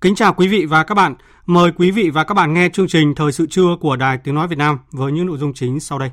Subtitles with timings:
[0.00, 1.14] Kính chào quý vị và các bạn.
[1.46, 4.34] Mời quý vị và các bạn nghe chương trình Thời sự trưa của Đài Tiếng
[4.34, 6.10] Nói Việt Nam với những nội dung chính sau đây.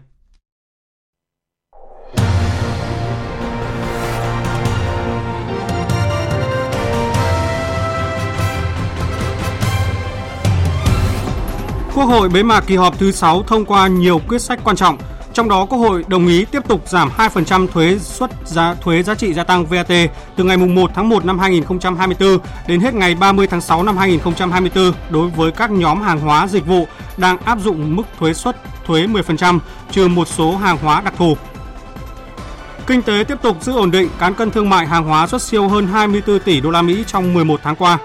[11.96, 14.98] Quốc hội bế mạc kỳ họp thứ 6 thông qua nhiều quyết sách quan trọng,
[15.36, 19.16] trong đó Quốc hội đồng ý tiếp tục giảm 2% thuế suất giá thuế giá
[19.16, 19.88] trị gia tăng VAT
[20.36, 24.94] từ ngày 1 tháng 1 năm 2024 đến hết ngày 30 tháng 6 năm 2024
[25.10, 29.08] đối với các nhóm hàng hóa dịch vụ đang áp dụng mức thuế suất thuế
[29.08, 29.60] 10%
[29.92, 31.38] trừ một số hàng hóa đặc thù.
[32.88, 35.68] Kinh tế tiếp tục giữ ổn định, cán cân thương mại hàng hóa xuất siêu
[35.68, 37.98] hơn 24 tỷ đô la Mỹ trong 11 tháng qua.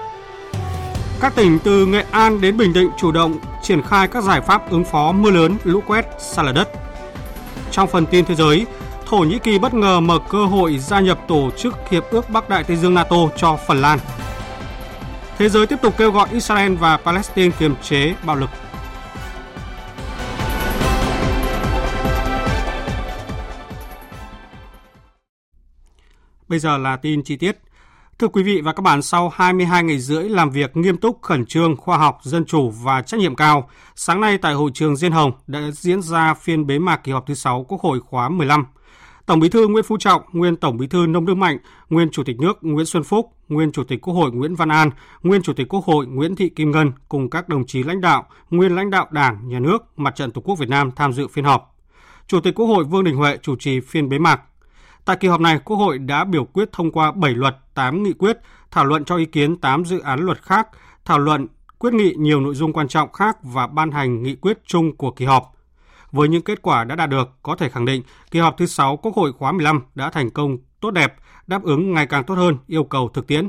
[1.20, 4.70] Các tỉnh từ Nghệ An đến Bình Định chủ động triển khai các giải pháp
[4.70, 6.89] ứng phó mưa lớn, lũ quét, sạt lở đất.
[7.70, 8.66] Trong phần tin thế giới,
[9.06, 12.48] Thổ Nhĩ Kỳ bất ngờ mở cơ hội gia nhập tổ chức Hiệp ước Bắc
[12.48, 13.98] Đại Tây Dương NATO cho Phần Lan.
[15.38, 18.50] Thế giới tiếp tục kêu gọi Israel và Palestine kiềm chế bạo lực.
[26.48, 27.58] Bây giờ là tin chi tiết.
[28.20, 31.46] Thưa quý vị và các bạn, sau 22 ngày rưỡi làm việc nghiêm túc, khẩn
[31.46, 35.12] trương, khoa học, dân chủ và trách nhiệm cao, sáng nay tại hội trường Diên
[35.12, 38.66] Hồng đã diễn ra phiên bế mạc kỳ họp thứ 6 Quốc hội khóa 15.
[39.26, 41.58] Tổng Bí thư Nguyễn Phú Trọng, nguyên Tổng Bí thư Nông Đức Mạnh,
[41.90, 44.90] nguyên Chủ tịch nước Nguyễn Xuân Phúc, nguyên Chủ tịch Quốc hội Nguyễn Văn An,
[45.22, 48.26] nguyên Chủ tịch Quốc hội Nguyễn Thị Kim Ngân cùng các đồng chí lãnh đạo,
[48.50, 51.44] nguyên lãnh đạo Đảng, Nhà nước, Mặt trận Tổ quốc Việt Nam tham dự phiên
[51.44, 51.76] họp.
[52.26, 54.40] Chủ tịch Quốc hội Vương Đình Huệ chủ trì phiên bế mạc.
[55.04, 58.12] Tại kỳ họp này, Quốc hội đã biểu quyết thông qua 7 luật, 8 nghị
[58.12, 58.38] quyết,
[58.70, 60.68] thảo luận cho ý kiến 8 dự án luật khác,
[61.04, 61.46] thảo luận
[61.78, 65.10] quyết nghị nhiều nội dung quan trọng khác và ban hành nghị quyết chung của
[65.10, 65.52] kỳ họp.
[66.12, 68.96] Với những kết quả đã đạt được, có thể khẳng định kỳ họp thứ 6
[68.96, 71.16] Quốc hội khóa 15 đã thành công tốt đẹp,
[71.46, 73.48] đáp ứng ngày càng tốt hơn yêu cầu thực tiễn.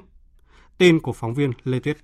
[0.77, 1.97] Tin của phóng viên Lê Tuyết.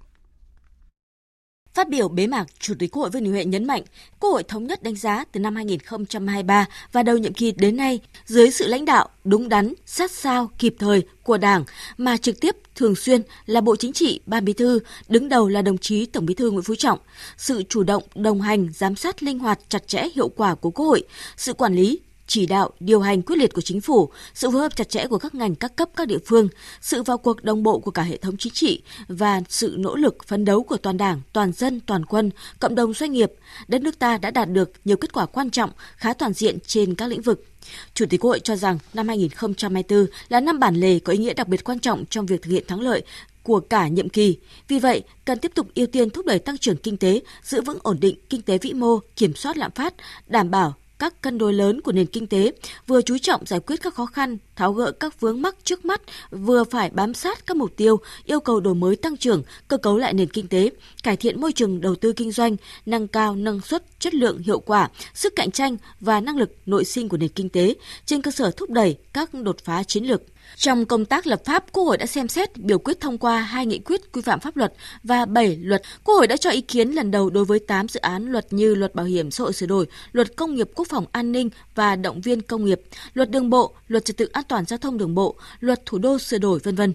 [1.77, 3.81] Phát biểu bế mạc, Chủ tịch Quốc hội Vương Đình Huệ nhấn mạnh,
[4.19, 7.99] Quốc hội thống nhất đánh giá từ năm 2023 và đầu nhiệm kỳ đến nay,
[8.25, 11.63] dưới sự lãnh đạo đúng đắn, sát sao, kịp thời của Đảng
[11.97, 14.79] mà trực tiếp thường xuyên là Bộ Chính trị, Ban Bí thư,
[15.09, 16.99] đứng đầu là đồng chí Tổng Bí thư Nguyễn Phú Trọng,
[17.37, 20.85] sự chủ động, đồng hành, giám sát linh hoạt, chặt chẽ, hiệu quả của Quốc
[20.85, 21.03] hội,
[21.37, 24.75] sự quản lý, chỉ đạo, điều hành quyết liệt của chính phủ, sự phối hợp
[24.75, 26.49] chặt chẽ của các ngành các cấp các địa phương,
[26.81, 30.27] sự vào cuộc đồng bộ của cả hệ thống chính trị và sự nỗ lực
[30.27, 33.31] phấn đấu của toàn Đảng, toàn dân, toàn quân, cộng đồng doanh nghiệp,
[33.67, 36.95] đất nước ta đã đạt được nhiều kết quả quan trọng, khá toàn diện trên
[36.95, 37.45] các lĩnh vực.
[37.93, 41.33] Chủ tịch Quốc hội cho rằng năm 2024 là năm bản lề có ý nghĩa
[41.33, 43.03] đặc biệt quan trọng trong việc thực hiện thắng lợi
[43.43, 44.37] của cả nhiệm kỳ.
[44.67, 47.79] Vì vậy, cần tiếp tục ưu tiên thúc đẩy tăng trưởng kinh tế, giữ vững
[47.83, 49.93] ổn định kinh tế vĩ mô, kiểm soát lạm phát,
[50.27, 52.51] đảm bảo các cân đối lớn của nền kinh tế,
[52.87, 56.01] vừa chú trọng giải quyết các khó khăn, tháo gỡ các vướng mắc trước mắt,
[56.31, 59.97] vừa phải bám sát các mục tiêu, yêu cầu đổi mới tăng trưởng, cơ cấu
[59.97, 60.69] lại nền kinh tế,
[61.03, 64.59] cải thiện môi trường đầu tư kinh doanh, nâng cao năng suất, chất lượng, hiệu
[64.59, 67.75] quả, sức cạnh tranh và năng lực nội sinh của nền kinh tế
[68.05, 70.21] trên cơ sở thúc đẩy các đột phá chiến lược.
[70.55, 73.65] Trong công tác lập pháp, Quốc hội đã xem xét biểu quyết thông qua hai
[73.65, 75.81] nghị quyết quy phạm pháp luật và 7 luật.
[76.03, 78.75] Quốc hội đã cho ý kiến lần đầu đối với 8 dự án luật như
[78.75, 81.95] luật bảo hiểm xã hội sửa đổi, luật công nghiệp quốc phòng an ninh và
[81.95, 82.81] động viên công nghiệp,
[83.13, 86.19] luật đường bộ, luật trật tự an toàn giao thông đường bộ, luật thủ đô
[86.19, 86.93] sửa đổi vân vân.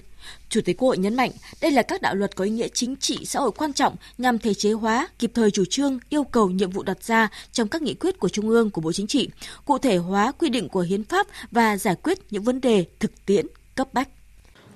[0.49, 1.31] Chủ tịch Quốc hội nhấn mạnh,
[1.61, 4.39] đây là các đạo luật có ý nghĩa chính trị xã hội quan trọng nhằm
[4.39, 7.83] thể chế hóa, kịp thời chủ trương, yêu cầu nhiệm vụ đặt ra trong các
[7.83, 9.31] nghị quyết của Trung ương của Bộ Chính trị,
[9.65, 13.11] cụ thể hóa quy định của hiến pháp và giải quyết những vấn đề thực
[13.27, 14.09] tiễn cấp bách.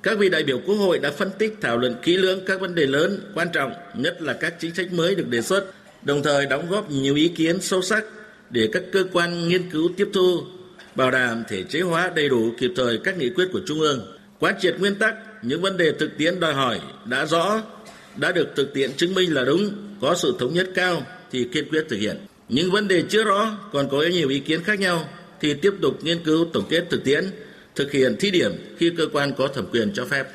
[0.02, 2.74] Các vị đại biểu Quốc hội đã phân tích thảo luận kỹ lưỡng các vấn
[2.74, 5.72] đề lớn, quan trọng, nhất là các chính sách mới được đề xuất,
[6.02, 8.04] đồng thời đóng góp nhiều ý kiến sâu sắc
[8.50, 10.40] để các cơ quan nghiên cứu tiếp thu,
[10.96, 14.18] bảo đảm thể chế hóa đầy đủ kịp thời các nghị quyết của Trung ương,
[14.38, 17.62] quán triệt nguyên tắc những vấn đề thực tiễn đòi hỏi đã rõ,
[18.16, 19.70] đã được thực tiễn chứng minh là đúng,
[20.00, 22.16] có sự thống nhất cao thì kiên quyết thực hiện.
[22.48, 25.08] Những vấn đề chưa rõ còn có nhiều ý kiến khác nhau
[25.40, 27.24] thì tiếp tục nghiên cứu tổng kết thực tiễn
[27.74, 30.26] thực hiện thí điểm khi cơ quan có thẩm quyền cho phép.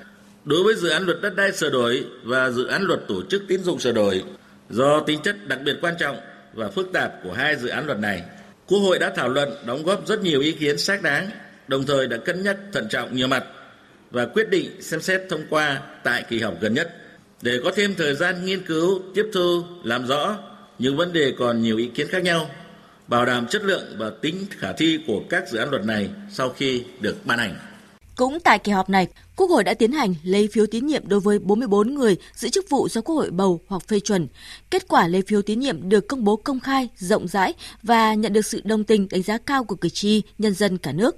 [0.45, 3.43] Đối với dự án luật đất đai sửa đổi và dự án luật tổ chức
[3.47, 4.23] tín dụng sửa đổi,
[4.69, 6.17] do tính chất đặc biệt quan trọng
[6.53, 8.21] và phức tạp của hai dự án luật này,
[8.67, 11.29] Quốc hội đã thảo luận đóng góp rất nhiều ý kiến xác đáng,
[11.67, 13.43] đồng thời đã cân nhắc thận trọng nhiều mặt
[14.11, 16.95] và quyết định xem xét thông qua tại kỳ họp gần nhất
[17.41, 20.37] để có thêm thời gian nghiên cứu, tiếp thu, làm rõ
[20.79, 22.49] những vấn đề còn nhiều ý kiến khác nhau,
[23.07, 26.49] bảo đảm chất lượng và tính khả thi của các dự án luật này sau
[26.49, 27.55] khi được ban hành.
[28.21, 31.19] Cũng tại kỳ họp này, Quốc hội đã tiến hành lấy phiếu tín nhiệm đối
[31.19, 34.27] với 44 người giữ chức vụ do Quốc hội bầu hoặc phê chuẩn.
[34.71, 37.53] Kết quả lấy phiếu tín nhiệm được công bố công khai, rộng rãi
[37.83, 40.91] và nhận được sự đồng tình đánh giá cao của cử tri, nhân dân cả
[40.91, 41.15] nước.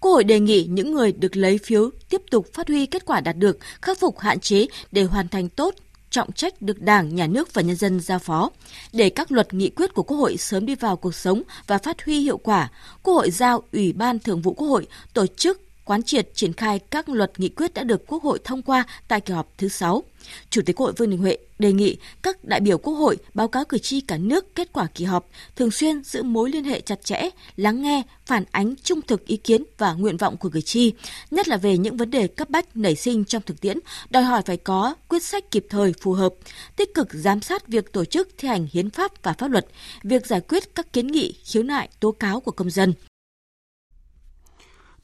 [0.00, 3.20] Quốc hội đề nghị những người được lấy phiếu tiếp tục phát huy kết quả
[3.20, 5.74] đạt được, khắc phục hạn chế để hoàn thành tốt
[6.10, 8.50] trọng trách được Đảng, Nhà nước và nhân dân giao phó.
[8.92, 12.04] Để các luật nghị quyết của Quốc hội sớm đi vào cuộc sống và phát
[12.04, 12.70] huy hiệu quả,
[13.02, 16.78] Quốc hội giao Ủy ban Thường vụ Quốc hội tổ chức quán triệt triển khai
[16.78, 20.02] các luật nghị quyết đã được Quốc hội thông qua tại kỳ họp thứ 6.
[20.50, 23.48] Chủ tịch Quốc hội Vương Đình Huệ đề nghị các đại biểu Quốc hội báo
[23.48, 26.80] cáo cử tri cả nước kết quả kỳ họp, thường xuyên giữ mối liên hệ
[26.80, 30.60] chặt chẽ, lắng nghe, phản ánh trung thực ý kiến và nguyện vọng của cử
[30.60, 30.92] tri,
[31.30, 33.78] nhất là về những vấn đề cấp bách nảy sinh trong thực tiễn,
[34.10, 36.34] đòi hỏi phải có quyết sách kịp thời phù hợp,
[36.76, 39.66] tích cực giám sát việc tổ chức thi hành hiến pháp và pháp luật,
[40.02, 42.92] việc giải quyết các kiến nghị, khiếu nại, tố cáo của công dân.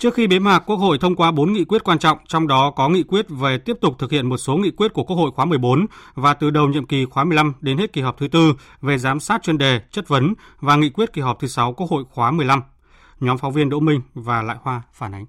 [0.03, 2.71] Trước khi bế mạc, Quốc hội thông qua 4 nghị quyết quan trọng, trong đó
[2.77, 5.31] có nghị quyết về tiếp tục thực hiện một số nghị quyết của Quốc hội
[5.35, 8.55] khóa 14 và từ đầu nhiệm kỳ khóa 15 đến hết kỳ họp thứ tư
[8.81, 11.91] về giám sát chuyên đề, chất vấn và nghị quyết kỳ họp thứ 6 Quốc
[11.91, 12.63] hội khóa 15.
[13.21, 15.27] Nhóm phóng viên Đỗ Minh và Lại Hoa phản ánh.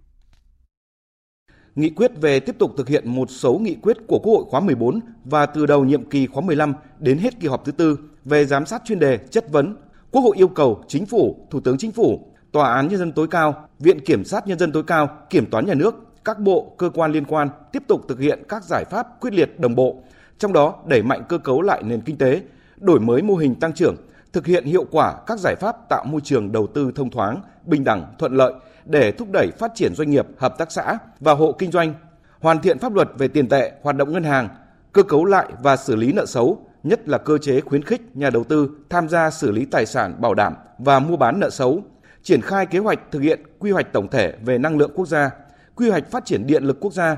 [1.76, 4.60] Nghị quyết về tiếp tục thực hiện một số nghị quyết của Quốc hội khóa
[4.60, 8.46] 14 và từ đầu nhiệm kỳ khóa 15 đến hết kỳ họp thứ tư về
[8.46, 9.76] giám sát chuyên đề, chất vấn.
[10.12, 13.28] Quốc hội yêu cầu Chính phủ, Thủ tướng Chính phủ Tòa án Nhân dân tối
[13.28, 15.96] cao, Viện Kiểm sát Nhân dân tối cao, Kiểm toán Nhà nước,
[16.26, 19.60] các bộ, cơ quan liên quan tiếp tục thực hiện các giải pháp quyết liệt
[19.60, 20.04] đồng bộ,
[20.38, 22.42] trong đó đẩy mạnh cơ cấu lại nền kinh tế,
[22.78, 23.96] đổi mới mô hình tăng trưởng,
[24.34, 27.84] thực hiện hiệu quả các giải pháp tạo môi trường đầu tư thông thoáng, bình
[27.84, 28.54] đẳng, thuận lợi
[28.86, 31.94] để thúc đẩy phát triển doanh nghiệp, hợp tác xã và hộ kinh doanh,
[32.40, 34.50] hoàn thiện pháp luật về tiền tệ, hoạt động ngân hàng,
[34.92, 38.30] cơ cấu lại và xử lý nợ xấu, nhất là cơ chế khuyến khích nhà
[38.30, 41.84] đầu tư tham gia xử lý tài sản bảo đảm và mua bán nợ xấu,
[42.24, 45.32] triển khai kế hoạch thực hiện quy hoạch tổng thể về năng lượng quốc gia,
[45.76, 47.18] quy hoạch phát triển điện lực quốc gia,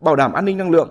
[0.00, 0.90] bảo đảm an ninh năng lượng,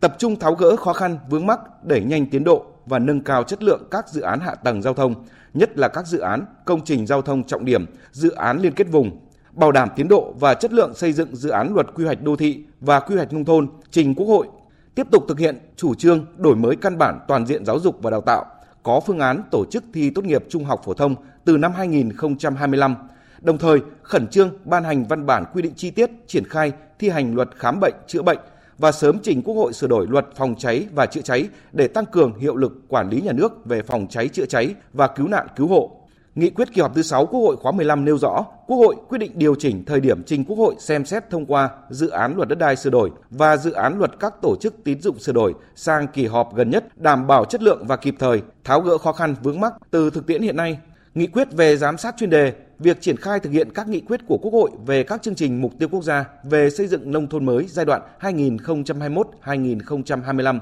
[0.00, 3.42] tập trung tháo gỡ khó khăn vướng mắc, đẩy nhanh tiến độ và nâng cao
[3.42, 5.14] chất lượng các dự án hạ tầng giao thông,
[5.54, 8.86] nhất là các dự án công trình giao thông trọng điểm, dự án liên kết
[8.90, 9.20] vùng,
[9.52, 12.36] bảo đảm tiến độ và chất lượng xây dựng dự án luật quy hoạch đô
[12.36, 14.46] thị và quy hoạch nông thôn trình Quốc hội,
[14.94, 18.10] tiếp tục thực hiện chủ trương đổi mới căn bản toàn diện giáo dục và
[18.10, 18.46] đào tạo,
[18.82, 21.14] có phương án tổ chức thi tốt nghiệp trung học phổ thông
[21.48, 22.94] từ năm 2025,
[23.40, 27.08] đồng thời khẩn trương ban hành văn bản quy định chi tiết triển khai thi
[27.08, 28.38] hành luật khám bệnh chữa bệnh
[28.78, 32.06] và sớm trình Quốc hội sửa đổi luật phòng cháy và chữa cháy để tăng
[32.06, 35.46] cường hiệu lực quản lý nhà nước về phòng cháy chữa cháy và cứu nạn
[35.56, 36.00] cứu hộ.
[36.34, 39.18] Nghị quyết kỳ họp thứ 6 Quốc hội khóa 15 nêu rõ, Quốc hội quyết
[39.18, 42.48] định điều chỉnh thời điểm trình Quốc hội xem xét thông qua dự án luật
[42.48, 45.54] đất đai sửa đổi và dự án luật các tổ chức tín dụng sửa đổi
[45.74, 49.12] sang kỳ họp gần nhất, đảm bảo chất lượng và kịp thời, tháo gỡ khó
[49.12, 50.78] khăn vướng mắc từ thực tiễn hiện nay.
[51.14, 54.20] Nghị quyết về giám sát chuyên đề, việc triển khai thực hiện các nghị quyết
[54.26, 57.26] của Quốc hội về các chương trình mục tiêu quốc gia về xây dựng nông
[57.26, 60.60] thôn mới giai đoạn 2021-2025,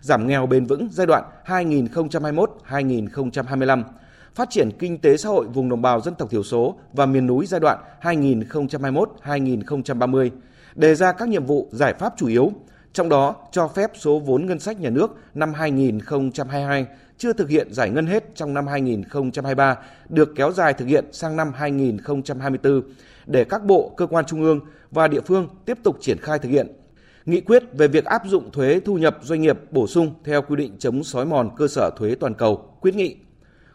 [0.00, 3.82] giảm nghèo bền vững giai đoạn 2021-2025,
[4.34, 7.26] phát triển kinh tế xã hội vùng đồng bào dân tộc thiểu số và miền
[7.26, 10.30] núi giai đoạn 2021-2030,
[10.74, 12.52] đề ra các nhiệm vụ giải pháp chủ yếu,
[12.92, 16.86] trong đó cho phép số vốn ngân sách nhà nước năm 2022
[17.18, 19.76] chưa thực hiện giải ngân hết trong năm 2023
[20.08, 22.82] được kéo dài thực hiện sang năm 2024
[23.26, 26.48] để các bộ, cơ quan trung ương và địa phương tiếp tục triển khai thực
[26.48, 26.66] hiện.
[27.26, 30.56] Nghị quyết về việc áp dụng thuế thu nhập doanh nghiệp bổ sung theo quy
[30.56, 33.16] định chống sói mòn cơ sở thuế toàn cầu quyết nghị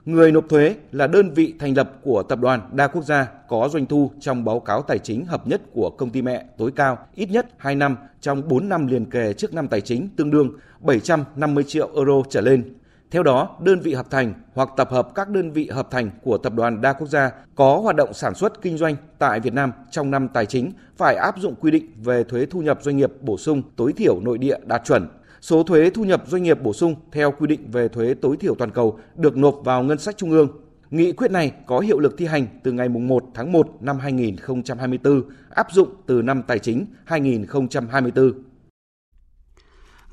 [0.05, 3.69] Người nộp thuế là đơn vị thành lập của tập đoàn đa quốc gia có
[3.69, 6.97] doanh thu trong báo cáo tài chính hợp nhất của công ty mẹ tối cao
[7.15, 10.51] ít nhất 2 năm trong 4 năm liền kề trước năm tài chính tương đương
[10.79, 12.73] 750 triệu euro trở lên.
[13.11, 16.37] Theo đó, đơn vị hợp thành hoặc tập hợp các đơn vị hợp thành của
[16.37, 19.71] tập đoàn đa quốc gia có hoạt động sản xuất kinh doanh tại Việt Nam
[19.91, 23.11] trong năm tài chính phải áp dụng quy định về thuế thu nhập doanh nghiệp
[23.21, 25.07] bổ sung tối thiểu nội địa đạt chuẩn
[25.41, 28.55] số thuế thu nhập doanh nghiệp bổ sung theo quy định về thuế tối thiểu
[28.55, 30.47] toàn cầu được nộp vào ngân sách trung ương.
[30.89, 35.23] Nghị quyết này có hiệu lực thi hành từ ngày 1 tháng 1 năm 2024,
[35.49, 38.50] áp dụng từ năm tài chính 2024.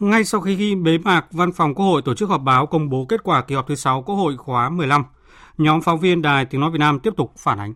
[0.00, 3.06] Ngay sau khi bế mạc, Văn phòng Quốc hội tổ chức họp báo công bố
[3.08, 5.04] kết quả kỳ họp thứ 6 Quốc hội khóa 15.
[5.58, 7.74] Nhóm phóng viên Đài Tiếng Nói Việt Nam tiếp tục phản ánh.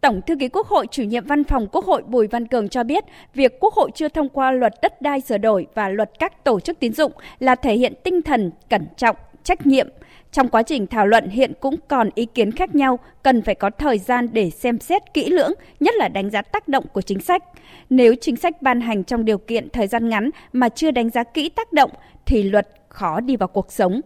[0.00, 2.84] Tổng thư ký Quốc hội, chủ nhiệm văn phòng Quốc hội Bùi Văn Cường cho
[2.84, 6.44] biết, việc Quốc hội chưa thông qua luật đất đai sửa đổi và luật các
[6.44, 9.88] tổ chức tín dụng là thể hiện tinh thần cẩn trọng, trách nhiệm.
[10.32, 13.70] Trong quá trình thảo luận hiện cũng còn ý kiến khác nhau, cần phải có
[13.78, 17.20] thời gian để xem xét kỹ lưỡng, nhất là đánh giá tác động của chính
[17.20, 17.42] sách.
[17.90, 21.22] Nếu chính sách ban hành trong điều kiện thời gian ngắn mà chưa đánh giá
[21.24, 21.90] kỹ tác động
[22.26, 24.00] thì luật khó đi vào cuộc sống.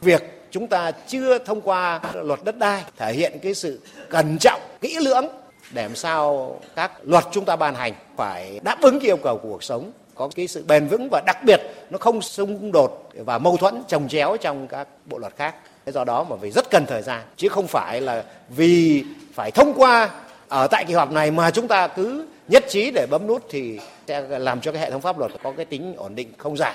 [0.00, 3.80] Việc chúng ta chưa thông qua luật đất đai thể hiện cái sự
[4.10, 5.26] cẩn trọng kỹ lưỡng
[5.74, 9.48] để làm sao các luật chúng ta ban hành phải đáp ứng yêu cầu của
[9.48, 13.38] cuộc sống có cái sự bền vững và đặc biệt nó không xung đột và
[13.38, 15.54] mâu thuẫn trồng chéo trong các bộ luật khác
[15.86, 19.74] do đó mà phải rất cần thời gian, chứ không phải là vì phải thông
[19.76, 20.10] qua
[20.48, 23.80] ở tại kỳ họp này mà chúng ta cứ nhất trí để bấm nút thì
[24.08, 26.74] sẽ làm cho cái hệ thống pháp luật có cái tính ổn định không giảm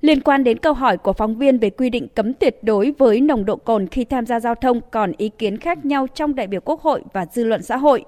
[0.00, 3.20] Liên quan đến câu hỏi của phóng viên về quy định cấm tuyệt đối với
[3.20, 6.46] nồng độ cồn khi tham gia giao thông còn ý kiến khác nhau trong đại
[6.46, 8.04] biểu Quốc hội và dư luận xã hội.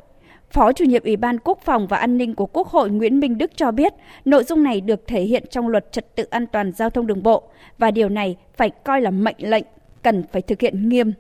[0.52, 3.38] Phó chủ nhiệm Ủy ban Quốc phòng và An ninh của Quốc hội Nguyễn Minh
[3.38, 3.92] Đức cho biết,
[4.24, 7.22] nội dung này được thể hiện trong luật trật tự an toàn giao thông đường
[7.22, 7.42] bộ
[7.78, 9.64] và điều này phải coi là mệnh lệnh,
[10.02, 11.12] cần phải thực hiện nghiêm.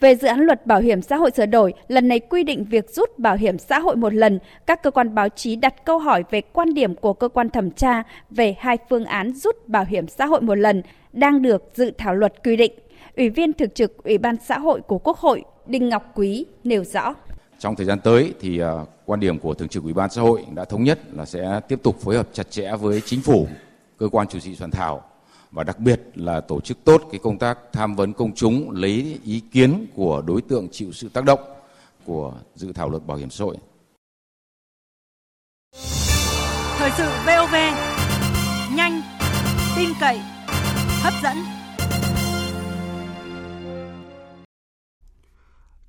[0.00, 2.90] Về dự án luật bảo hiểm xã hội sửa đổi, lần này quy định việc
[2.90, 6.24] rút bảo hiểm xã hội một lần, các cơ quan báo chí đặt câu hỏi
[6.30, 10.08] về quan điểm của cơ quan thẩm tra về hai phương án rút bảo hiểm
[10.08, 10.82] xã hội một lần
[11.12, 12.72] đang được dự thảo luật quy định.
[13.16, 16.84] Ủy viên thường trực Ủy ban xã hội của Quốc hội Đinh Ngọc Quý nêu
[16.84, 17.14] rõ.
[17.60, 20.44] Trong thời gian tới thì uh, quan điểm của Thường trực Ủy ban xã hội
[20.54, 23.48] đã thống nhất là sẽ tiếp tục phối hợp chặt chẽ với chính phủ,
[23.98, 25.02] cơ quan chủ trì soạn thảo
[25.50, 29.18] và đặc biệt là tổ chức tốt cái công tác tham vấn công chúng lấy
[29.24, 31.40] ý kiến của đối tượng chịu sự tác động
[32.04, 33.56] của dự thảo luật bảo hiểm xã hội.
[36.78, 37.54] Thời sự VOV
[38.76, 39.02] nhanh,
[39.76, 40.20] tin cậy,
[41.02, 41.59] hấp dẫn.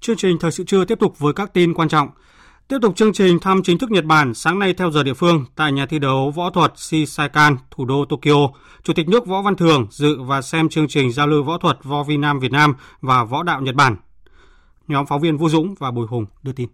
[0.02, 2.10] Chương trình thời sự trưa tiếp tục với các tin quan trọng.
[2.68, 5.46] Tiếp tục chương trình thăm chính thức Nhật Bản sáng nay theo giờ địa phương
[5.56, 8.48] tại nhà thi đấu võ thuật Shisaikan, thủ đô Tokyo,
[8.84, 11.78] Chủ tịch nước Võ Văn Thường dự và xem chương trình giao lưu võ thuật
[11.84, 13.96] Võ Vi Nam Việt Nam và Võ đạo Nhật Bản.
[14.88, 16.70] Nhóm phóng viên Vũ Dũng và Bùi Hùng đưa tin.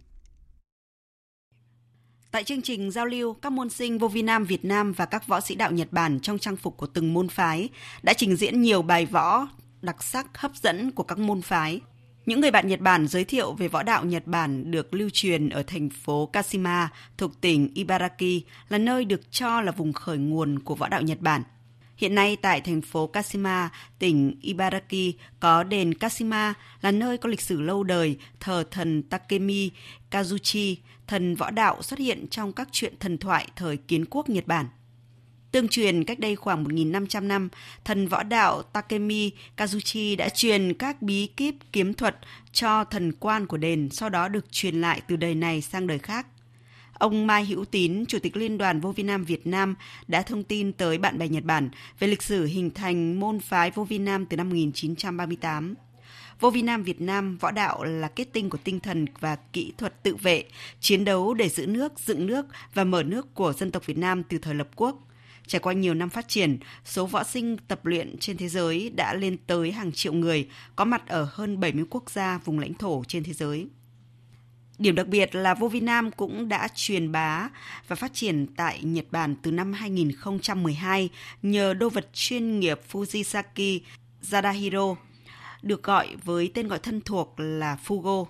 [2.30, 5.26] Tại chương trình giao lưu, các môn sinh vô vi nam Việt Nam và các
[5.26, 7.68] võ sĩ đạo Nhật Bản trong trang phục của từng môn phái
[8.02, 9.46] đã trình diễn nhiều bài võ
[9.80, 11.80] đặc sắc hấp dẫn của các môn phái.
[12.28, 15.48] Những người bạn Nhật Bản giới thiệu về võ đạo Nhật Bản được lưu truyền
[15.48, 20.58] ở thành phố Kashima thuộc tỉnh Ibaraki là nơi được cho là vùng khởi nguồn
[20.58, 21.42] của võ đạo Nhật Bản.
[21.96, 27.40] Hiện nay tại thành phố Kashima, tỉnh Ibaraki có đền Kashima là nơi có lịch
[27.40, 29.70] sử lâu đời thờ thần Takemi
[30.10, 34.46] Kazuchi, thần võ đạo xuất hiện trong các truyện thần thoại thời kiến quốc Nhật
[34.46, 34.66] Bản.
[35.52, 37.48] Tương truyền cách đây khoảng 1.500 năm,
[37.84, 42.16] thần võ đạo Takemi Kazuchi đã truyền các bí kíp kiếm thuật
[42.52, 45.98] cho thần quan của đền, sau đó được truyền lại từ đời này sang đời
[45.98, 46.26] khác.
[46.92, 49.74] Ông Mai Hữu Tín, Chủ tịch Liên đoàn Vô Vi Nam Việt Nam
[50.08, 53.70] đã thông tin tới bạn bè Nhật Bản về lịch sử hình thành môn phái
[53.70, 55.74] Vô Vi Nam từ năm 1938.
[56.40, 59.72] Vô Vi Nam Việt Nam võ đạo là kết tinh của tinh thần và kỹ
[59.78, 60.44] thuật tự vệ,
[60.80, 64.22] chiến đấu để giữ nước, dựng nước và mở nước của dân tộc Việt Nam
[64.22, 65.07] từ thời lập quốc.
[65.48, 69.14] Trải qua nhiều năm phát triển, số võ sinh tập luyện trên thế giới đã
[69.14, 73.02] lên tới hàng triệu người, có mặt ở hơn 70 quốc gia vùng lãnh thổ
[73.08, 73.66] trên thế giới.
[74.78, 77.48] Điểm đặc biệt là vô vi nam cũng đã truyền bá
[77.88, 81.08] và phát triển tại Nhật Bản từ năm 2012
[81.42, 83.80] nhờ đô vật chuyên nghiệp Fujisaki
[84.30, 84.96] Zadahiro,
[85.62, 88.26] được gọi với tên gọi thân thuộc là Fugo.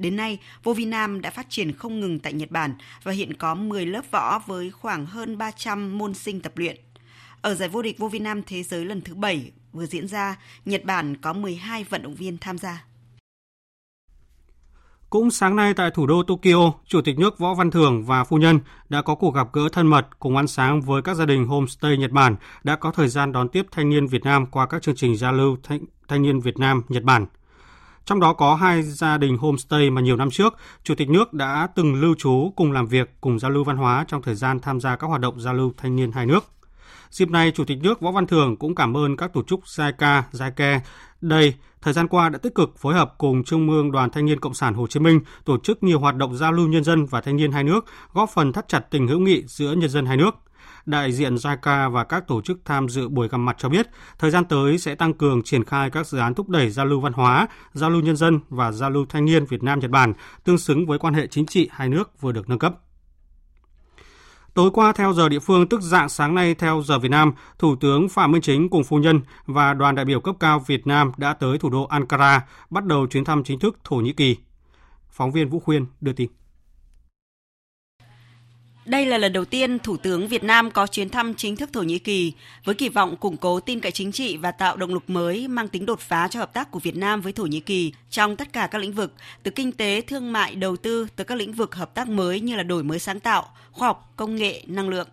[0.00, 3.34] Đến nay, vô vi nam đã phát triển không ngừng tại Nhật Bản và hiện
[3.34, 6.76] có 10 lớp võ với khoảng hơn 300 môn sinh tập luyện.
[7.42, 10.36] Ở giải vô địch vô vi nam thế giới lần thứ 7 vừa diễn ra,
[10.64, 12.84] Nhật Bản có 12 vận động viên tham gia.
[15.10, 18.36] Cũng sáng nay tại thủ đô Tokyo, Chủ tịch nước Võ Văn Thưởng và phu
[18.36, 21.46] nhân đã có cuộc gặp gỡ thân mật cùng ăn sáng với các gia đình
[21.46, 24.82] homestay Nhật Bản đã có thời gian đón tiếp thanh niên Việt Nam qua các
[24.82, 27.26] chương trình giao lưu thanh, thanh niên Việt Nam Nhật Bản.
[28.04, 30.54] Trong đó có hai gia đình homestay mà nhiều năm trước,
[30.84, 34.04] Chủ tịch nước đã từng lưu trú cùng làm việc cùng giao lưu văn hóa
[34.08, 36.44] trong thời gian tham gia các hoạt động giao lưu thanh niên hai nước.
[37.10, 40.22] Dịp này, Chủ tịch nước Võ Văn Thưởng cũng cảm ơn các tổ chức JICA,
[40.32, 40.80] JICA
[41.20, 44.40] đây thời gian qua đã tích cực phối hợp cùng Trung ương Đoàn Thanh niên
[44.40, 47.20] Cộng sản Hồ Chí Minh tổ chức nhiều hoạt động giao lưu nhân dân và
[47.20, 50.16] thanh niên hai nước, góp phần thắt chặt tình hữu nghị giữa nhân dân hai
[50.16, 50.34] nước.
[50.86, 53.86] Đại diện JICA và các tổ chức tham dự buổi gặp mặt cho biết,
[54.18, 57.00] thời gian tới sẽ tăng cường triển khai các dự án thúc đẩy giao lưu
[57.00, 60.12] văn hóa, giao lưu nhân dân và giao lưu thanh niên Việt Nam Nhật Bản
[60.44, 62.74] tương xứng với quan hệ chính trị hai nước vừa được nâng cấp.
[64.54, 67.76] Tối qua theo giờ địa phương tức dạng sáng nay theo giờ Việt Nam, Thủ
[67.76, 71.12] tướng Phạm Minh Chính cùng phu nhân và đoàn đại biểu cấp cao Việt Nam
[71.16, 74.36] đã tới thủ đô Ankara bắt đầu chuyến thăm chính thức Thổ Nhĩ Kỳ.
[75.10, 76.39] Phóng viên Vũ Khuyên đưa tin.
[78.84, 81.82] Đây là lần đầu tiên Thủ tướng Việt Nam có chuyến thăm chính thức Thổ
[81.82, 82.32] Nhĩ Kỳ
[82.64, 85.68] với kỳ vọng củng cố tin cậy chính trị và tạo động lực mới mang
[85.68, 88.52] tính đột phá cho hợp tác của Việt Nam với Thổ Nhĩ Kỳ trong tất
[88.52, 91.74] cả các lĩnh vực, từ kinh tế, thương mại, đầu tư tới các lĩnh vực
[91.74, 95.08] hợp tác mới như là đổi mới sáng tạo, khoa học, công nghệ, năng lượng.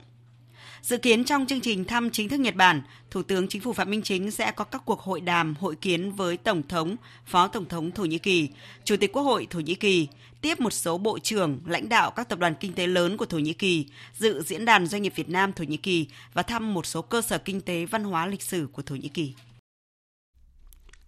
[0.87, 3.89] Dự kiến trong chương trình thăm chính thức Nhật Bản, Thủ tướng Chính phủ Phạm
[3.89, 7.65] Minh Chính sẽ có các cuộc hội đàm, hội kiến với Tổng thống, Phó Tổng
[7.65, 8.49] thống Thổ Nhĩ Kỳ,
[8.83, 10.07] Chủ tịch Quốc hội Thổ Nhĩ Kỳ,
[10.41, 13.37] tiếp một số bộ trưởng, lãnh đạo các tập đoàn kinh tế lớn của Thổ
[13.37, 13.85] Nhĩ Kỳ,
[14.17, 17.21] dự diễn đàn doanh nghiệp Việt Nam Thổ Nhĩ Kỳ và thăm một số cơ
[17.21, 19.33] sở kinh tế văn hóa lịch sử của Thổ Nhĩ Kỳ.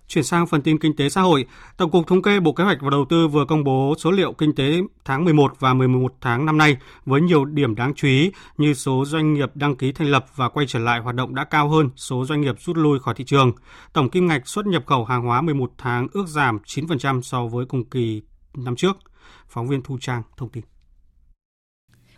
[0.09, 1.45] Chuyển sang phần tin kinh tế xã hội,
[1.77, 4.33] Tổng cục Thống kê Bộ Kế hoạch và Đầu tư vừa công bố số liệu
[4.33, 8.31] kinh tế tháng 11 và 11 tháng năm nay với nhiều điểm đáng chú ý
[8.57, 11.43] như số doanh nghiệp đăng ký thành lập và quay trở lại hoạt động đã
[11.43, 13.51] cao hơn số doanh nghiệp rút lui khỏi thị trường.
[13.93, 17.65] Tổng kim ngạch xuất nhập khẩu hàng hóa 11 tháng ước giảm 9% so với
[17.65, 18.21] cùng kỳ
[18.53, 18.97] năm trước.
[19.49, 20.63] Phóng viên Thu Trang thông tin.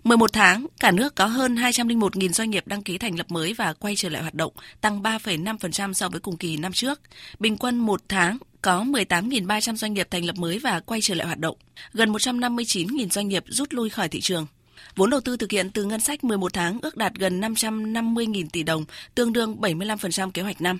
[0.04, 3.74] 11 tháng, cả nước có hơn 201.000 doanh nghiệp đăng ký thành lập mới và
[3.74, 7.00] quay trở lại hoạt động, tăng 3,5% so với cùng kỳ năm trước.
[7.40, 11.28] Bình quân một tháng có 18.300 doanh nghiệp thành lập mới và quay trở lại
[11.28, 11.58] hoạt động,
[11.94, 14.46] gần 159.000 doanh nghiệp rút lui khỏi thị trường.
[14.96, 18.64] Vốn đầu tư thực hiện từ ngân sách 11 tháng ước đạt gần 550.000 tỷ
[18.64, 20.78] đồng, tương đương 75% kế hoạch năm.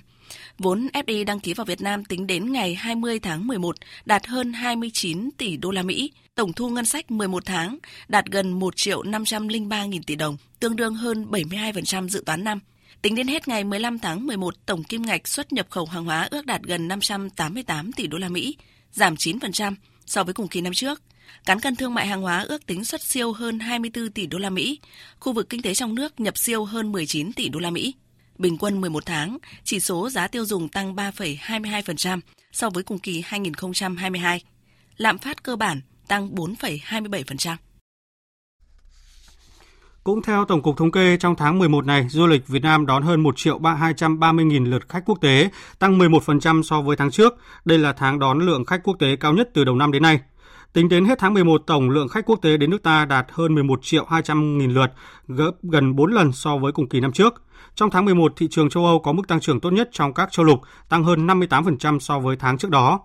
[0.58, 4.52] Vốn FDI đăng ký vào Việt Nam tính đến ngày 20 tháng 11 đạt hơn
[4.52, 6.12] 29 tỷ đô la Mỹ.
[6.34, 10.76] Tổng thu ngân sách 11 tháng đạt gần 1 triệu 503 nghìn tỷ đồng, tương
[10.76, 12.60] đương hơn 72% dự toán năm.
[13.02, 16.28] Tính đến hết ngày 15 tháng 11, tổng kim ngạch xuất nhập khẩu hàng hóa
[16.30, 18.56] ước đạt gần 588 tỷ đô la Mỹ,
[18.92, 19.74] giảm 9%
[20.06, 21.02] so với cùng kỳ năm trước.
[21.44, 24.50] Cán cân thương mại hàng hóa ước tính xuất siêu hơn 24 tỷ đô la
[24.50, 24.80] Mỹ,
[25.20, 27.94] khu vực kinh tế trong nước nhập siêu hơn 19 tỷ đô la Mỹ.
[28.38, 32.20] Bình quân 11 tháng, chỉ số giá tiêu dùng tăng 3,22%
[32.52, 34.42] so với cùng kỳ 2022.
[34.96, 35.80] Lạm phát cơ bản
[36.12, 37.56] tăng 4,27%.
[40.04, 43.02] Cũng theo Tổng cục Thống kê, trong tháng 11 này, du lịch Việt Nam đón
[43.02, 47.34] hơn 1 triệu 230 nghìn lượt khách quốc tế, tăng 11% so với tháng trước.
[47.64, 50.20] Đây là tháng đón lượng khách quốc tế cao nhất từ đầu năm đến nay.
[50.72, 53.54] Tính đến hết tháng 11, tổng lượng khách quốc tế đến nước ta đạt hơn
[53.54, 54.92] 11 triệu 200 nghìn lượt,
[55.28, 57.42] gấp gần 4 lần so với cùng kỳ năm trước.
[57.74, 60.32] Trong tháng 11, thị trường châu Âu có mức tăng trưởng tốt nhất trong các
[60.32, 63.00] châu lục, tăng hơn 58% so với tháng trước đó.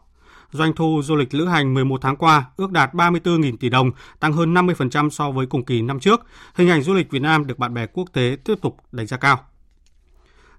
[0.51, 4.33] Doanh thu du lịch lữ hành 11 tháng qua ước đạt 34.000 tỷ đồng, tăng
[4.33, 6.21] hơn 50% so với cùng kỳ năm trước.
[6.55, 9.17] Hình ảnh du lịch Việt Nam được bạn bè quốc tế tiếp tục đánh giá
[9.17, 9.39] cao.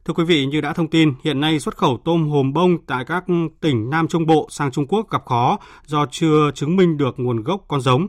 [0.04, 3.04] Thưa quý vị, như đã thông tin, hiện nay xuất khẩu tôm hùm bông tại
[3.04, 3.24] các
[3.60, 7.42] tỉnh Nam Trung Bộ sang Trung Quốc gặp khó do chưa chứng minh được nguồn
[7.42, 8.06] gốc con giống.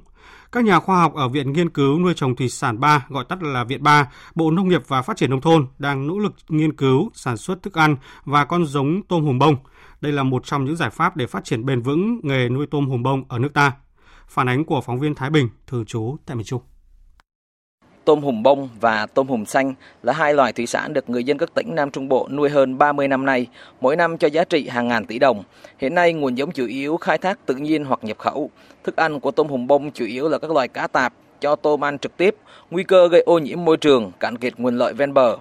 [0.51, 3.43] Các nhà khoa học ở Viện Nghiên cứu Nuôi trồng Thủy sản 3, gọi tắt
[3.43, 6.75] là Viện 3, Bộ Nông nghiệp và Phát triển Nông thôn đang nỗ lực nghiên
[6.75, 9.55] cứu sản xuất thức ăn và con giống tôm hùm bông.
[10.01, 12.89] Đây là một trong những giải pháp để phát triển bền vững nghề nuôi tôm
[12.89, 13.71] hùm bông ở nước ta.
[14.27, 16.61] Phản ánh của phóng viên Thái Bình, thường trú tại miền Trung.
[18.05, 21.37] Tôm hùm bông và tôm hùm xanh là hai loài thủy sản được người dân
[21.37, 23.47] các tỉnh Nam Trung Bộ nuôi hơn 30 năm nay,
[23.81, 25.43] mỗi năm cho giá trị hàng ngàn tỷ đồng.
[25.77, 28.49] Hiện nay nguồn giống chủ yếu khai thác tự nhiên hoặc nhập khẩu.
[28.83, 31.83] Thức ăn của tôm hùm bông chủ yếu là các loài cá tạp cho tôm
[31.83, 32.35] ăn trực tiếp,
[32.71, 35.37] nguy cơ gây ô nhiễm môi trường, cạn kiệt nguồn lợi ven bờ.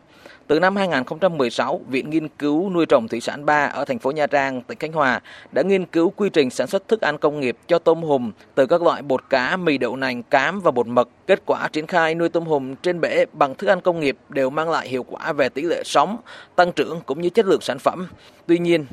[0.48, 4.26] Từ năm 2016, Viện Nghiên cứu Nuôi trồng Thủy sản 3 ở thành phố Nha
[4.26, 5.20] Trang, tỉnh Khánh Hòa
[5.52, 8.66] đã nghiên cứu quy trình sản xuất thức ăn công nghiệp cho tôm hùm từ
[8.66, 11.08] các loại bột cá, mì đậu nành, cám và bột mực.
[11.26, 14.50] Kết quả triển khai nuôi tôm hùm trên bể bằng thức ăn công nghiệp đều
[14.50, 16.16] mang lại hiệu quả về tỷ lệ sống,
[16.56, 18.08] tăng trưởng cũng như chất lượng sản phẩm.
[18.46, 18.86] Tuy nhiên,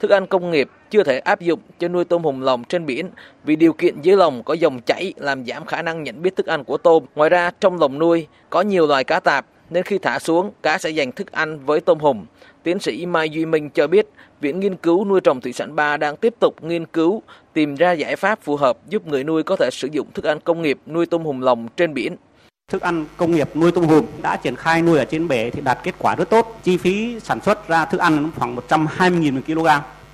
[0.00, 3.10] thức ăn công nghiệp chưa thể áp dụng cho nuôi tôm hùm lồng trên biển
[3.44, 6.46] vì điều kiện dưới lồng có dòng chảy làm giảm khả năng nhận biết thức
[6.46, 7.04] ăn của tôm.
[7.14, 10.78] Ngoài ra, trong lồng nuôi có nhiều loài cá tạp nên khi thả xuống, cá
[10.78, 12.24] sẽ dành thức ăn với tôm hùm.
[12.62, 14.06] Tiến sĩ Mai Duy Minh cho biết,
[14.40, 17.92] Viện Nghiên cứu Nuôi trồng Thủy sản 3 đang tiếp tục nghiên cứu, tìm ra
[17.92, 20.78] giải pháp phù hợp giúp người nuôi có thể sử dụng thức ăn công nghiệp
[20.86, 22.16] nuôi tôm hùm lồng trên biển.
[22.72, 25.60] Thức ăn công nghiệp nuôi tôm hùm đã triển khai nuôi ở trên bể thì
[25.60, 26.60] đạt kết quả rất tốt.
[26.62, 29.68] Chi phí sản xuất ra thức ăn khoảng 120.000 một kg.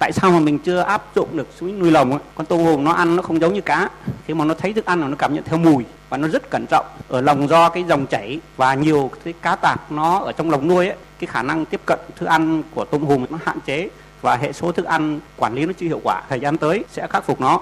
[0.05, 2.19] Tại sao mà mình chưa áp dụng được xuống nuôi lồng?
[2.35, 3.88] Con tôm hùm nó ăn nó không giống như cá.
[4.27, 6.67] Khi mà nó thấy thức ăn nó cảm nhận theo mùi và nó rất cẩn
[6.71, 10.51] trọng ở lồng do cái dòng chảy và nhiều cái cá tạp nó ở trong
[10.51, 13.59] lồng nuôi ấy, cái khả năng tiếp cận thức ăn của tôm hùm nó hạn
[13.67, 13.88] chế
[14.23, 17.07] và hệ số thức ăn quản lý nó chưa hiệu quả thời gian tới sẽ
[17.07, 17.61] khắc phục nó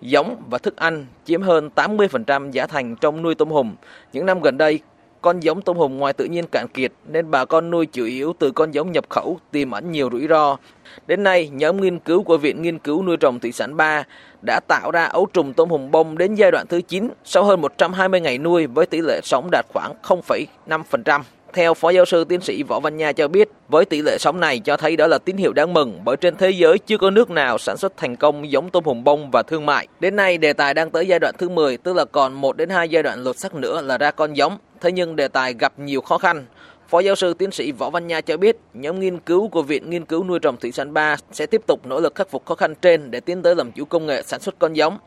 [0.00, 3.74] giống và thức ăn chiếm hơn 80% giá thành trong nuôi tôm hùm.
[4.12, 4.80] Những năm gần đây,
[5.24, 8.32] con giống tôm hùm ngoài tự nhiên cạn kiệt nên bà con nuôi chủ yếu
[8.38, 10.56] từ con giống nhập khẩu tiềm ẩn nhiều rủi ro.
[11.06, 14.04] Đến nay, nhóm nghiên cứu của Viện Nghiên cứu Nuôi trồng Thủy sản 3
[14.46, 17.60] đã tạo ra ấu trùng tôm hùm bông đến giai đoạn thứ 9 sau hơn
[17.60, 21.20] 120 ngày nuôi với tỷ lệ sống đạt khoảng 0,5%.
[21.52, 24.40] Theo Phó Giáo sư Tiến sĩ Võ Văn Nha cho biết, với tỷ lệ sống
[24.40, 27.10] này cho thấy đó là tín hiệu đáng mừng bởi trên thế giới chưa có
[27.10, 29.86] nước nào sản xuất thành công giống tôm hùm bông và thương mại.
[30.00, 32.68] Đến nay, đề tài đang tới giai đoạn thứ 10, tức là còn 1 đến
[32.68, 34.58] 2 giai đoạn lột sắc nữa là ra con giống.
[34.84, 36.44] Thế nhưng đề tài gặp nhiều khó khăn.
[36.88, 39.90] Phó giáo sư tiến sĩ Võ Văn Nha cho biết, nhóm nghiên cứu của Viện
[39.90, 42.54] Nghiên cứu Nuôi trồng Thủy sản 3 sẽ tiếp tục nỗ lực khắc phục khó
[42.54, 44.98] khăn trên để tiến tới làm chủ công nghệ sản xuất con giống.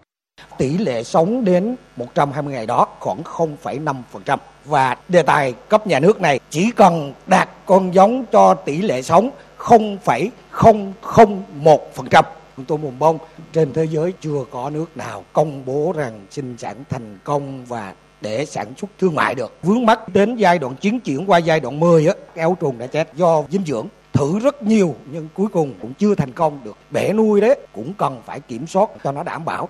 [0.58, 6.22] Tỷ lệ sống đến 120 ngày đó khoảng 0,5% và đề tài cấp nhà nước
[6.22, 12.24] này chỉ cần đạt con giống cho tỷ lệ sống 0,001%.
[12.68, 13.18] tôi hùm bông
[13.54, 17.94] trên thế giới chưa có nước nào công bố rằng sinh sản thành công và
[18.22, 19.54] để sản xuất thương mại được.
[19.64, 22.88] Vướng mắt đến giai đoạn chiến chuyển qua giai đoạn 10 á, eo trùng đã
[22.88, 26.78] chết do dinh dưỡng thử rất nhiều nhưng cuối cùng cũng chưa thành công được.
[26.92, 29.70] Bể nuôi đấy cũng cần phải kiểm soát cho nó đảm bảo.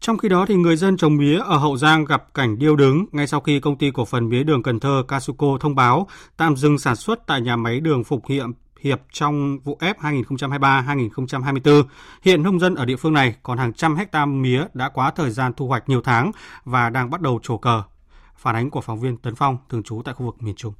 [0.00, 3.04] Trong khi đó, thì người dân trồng mía ở Hậu Giang gặp cảnh điêu đứng
[3.12, 6.56] ngay sau khi công ty cổ phần mía đường Cần Thơ Casuco thông báo tạm
[6.56, 8.46] dừng sản xuất tại nhà máy đường Phục Hiệp
[8.80, 11.82] Hiệp trong vụ ép 2023-2024.
[12.22, 15.30] Hiện nông dân ở địa phương này còn hàng trăm hecta mía đã quá thời
[15.30, 16.30] gian thu hoạch nhiều tháng
[16.64, 17.82] và đang bắt đầu trổ cờ.
[18.36, 20.74] Phản ánh của phóng viên Tấn Phong, thường trú tại khu vực miền Trung.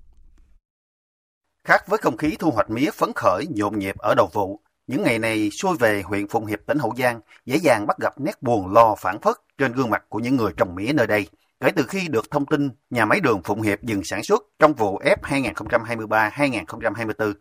[1.68, 5.02] Khác với không khí thu hoạch mía phấn khởi nhộn nhịp ở đầu vụ, những
[5.02, 8.42] ngày này xuôi về huyện Phụng Hiệp tỉnh Hậu Giang dễ dàng bắt gặp nét
[8.42, 11.28] buồn lo phản phất trên gương mặt của những người trồng mía nơi đây.
[11.60, 14.74] Kể từ khi được thông tin nhà máy đường Phụng Hiệp dừng sản xuất trong
[14.74, 17.32] vụ ép 2023-2024,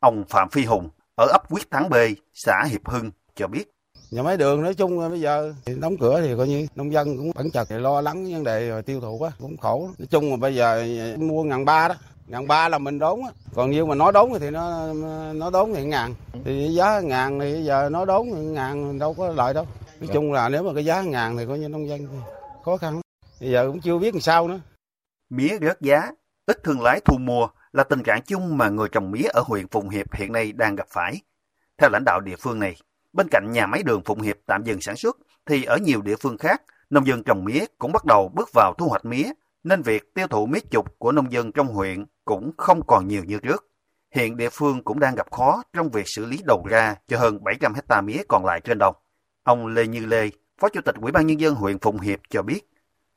[0.00, 1.94] ông Phạm Phi Hùng ở ấp Quyết Thắng B,
[2.34, 3.72] xã Hiệp Hưng cho biết.
[4.10, 7.32] Nhà máy đường nói chung bây giờ đóng cửa thì coi như nông dân cũng
[7.34, 9.90] bẩn chật lo lắng vấn đề tiêu thụ quá cũng khổ.
[9.98, 10.86] Nói chung là bây giờ
[11.18, 11.94] mua ngàn ba đó,
[12.26, 13.30] ngàn ba là mình đốn á.
[13.54, 14.92] Còn như mà nó đốn thì nó
[15.32, 16.14] nó đốn thì ngàn.
[16.44, 19.66] Thì giá ngàn thì giờ nó đốn thì ngàn đâu có lợi đâu.
[20.00, 22.08] Nói chung là nếu mà cái giá ngàn thì coi như nông dân
[22.64, 23.00] khó khăn
[23.40, 24.60] bây giờ cũng chưa biết làm sao nữa.
[25.30, 26.10] Mía rớt giá
[26.46, 29.68] ít thương lái thu mua là tình trạng chung mà người trồng mía ở huyện
[29.68, 31.20] Phụng Hiệp hiện nay đang gặp phải.
[31.78, 32.76] Theo lãnh đạo địa phương này,
[33.12, 36.16] bên cạnh nhà máy đường Phụng Hiệp tạm dừng sản xuất, thì ở nhiều địa
[36.20, 39.32] phương khác, nông dân trồng mía cũng bắt đầu bước vào thu hoạch mía,
[39.64, 43.24] nên việc tiêu thụ mía chục của nông dân trong huyện cũng không còn nhiều
[43.24, 43.66] như trước.
[44.14, 47.44] Hiện địa phương cũng đang gặp khó trong việc xử lý đầu ra cho hơn
[47.44, 48.94] 700 hecta mía còn lại trên đồng.
[49.42, 52.42] Ông Lê Như Lê, Phó Chủ tịch Ủy ban Nhân dân huyện Phụng Hiệp cho
[52.42, 52.60] biết,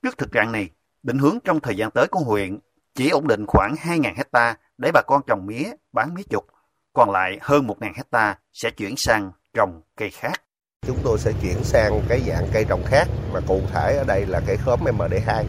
[0.04, 0.70] trước thực trạng này,
[1.04, 2.60] định hướng trong thời gian tới của huyện
[2.96, 6.46] chỉ ổn định khoảng 2.000 hecta để bà con trồng mía, bán mía chục,
[6.94, 10.42] còn lại hơn 1.000 hecta sẽ chuyển sang trồng cây khác.
[10.88, 14.26] Chúng tôi sẽ chuyển sang cái dạng cây trồng khác mà cụ thể ở đây
[14.26, 15.44] là cây khóm MD2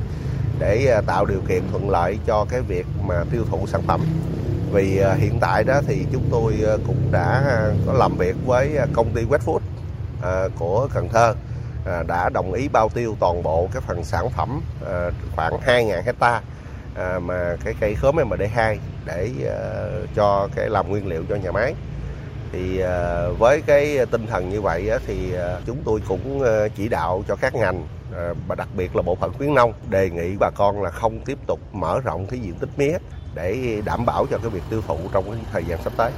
[0.58, 4.00] để à, tạo điều kiện thuận lợi cho cái việc mà tiêu thụ sản phẩm.
[4.72, 7.42] Vì à, hiện tại đó thì chúng tôi à, cũng đã
[7.86, 9.60] có làm việc với công ty Westfood
[10.58, 11.34] của Cần Thơ
[12.06, 14.60] đã đồng ý bao tiêu toàn bộ cái phần sản phẩm
[15.36, 16.02] khoảng 2.000
[16.94, 18.76] à, mà cái cây khóm MD2
[19.06, 21.74] để ờ, cho cái làm nguyên liệu cho nhà máy
[22.52, 26.42] thì ờ, với cái tinh thần như vậy thì ờ, chúng tôi cũng
[26.76, 27.86] chỉ đạo cho các ngành
[28.48, 31.38] và đặc biệt là bộ phận khuyến nông đề nghị bà con là không tiếp
[31.46, 32.98] tục mở rộng cái diện tích mía
[33.34, 36.12] để đảm bảo cho cái việc tiêu thụ trong cái thời gian sắp tới.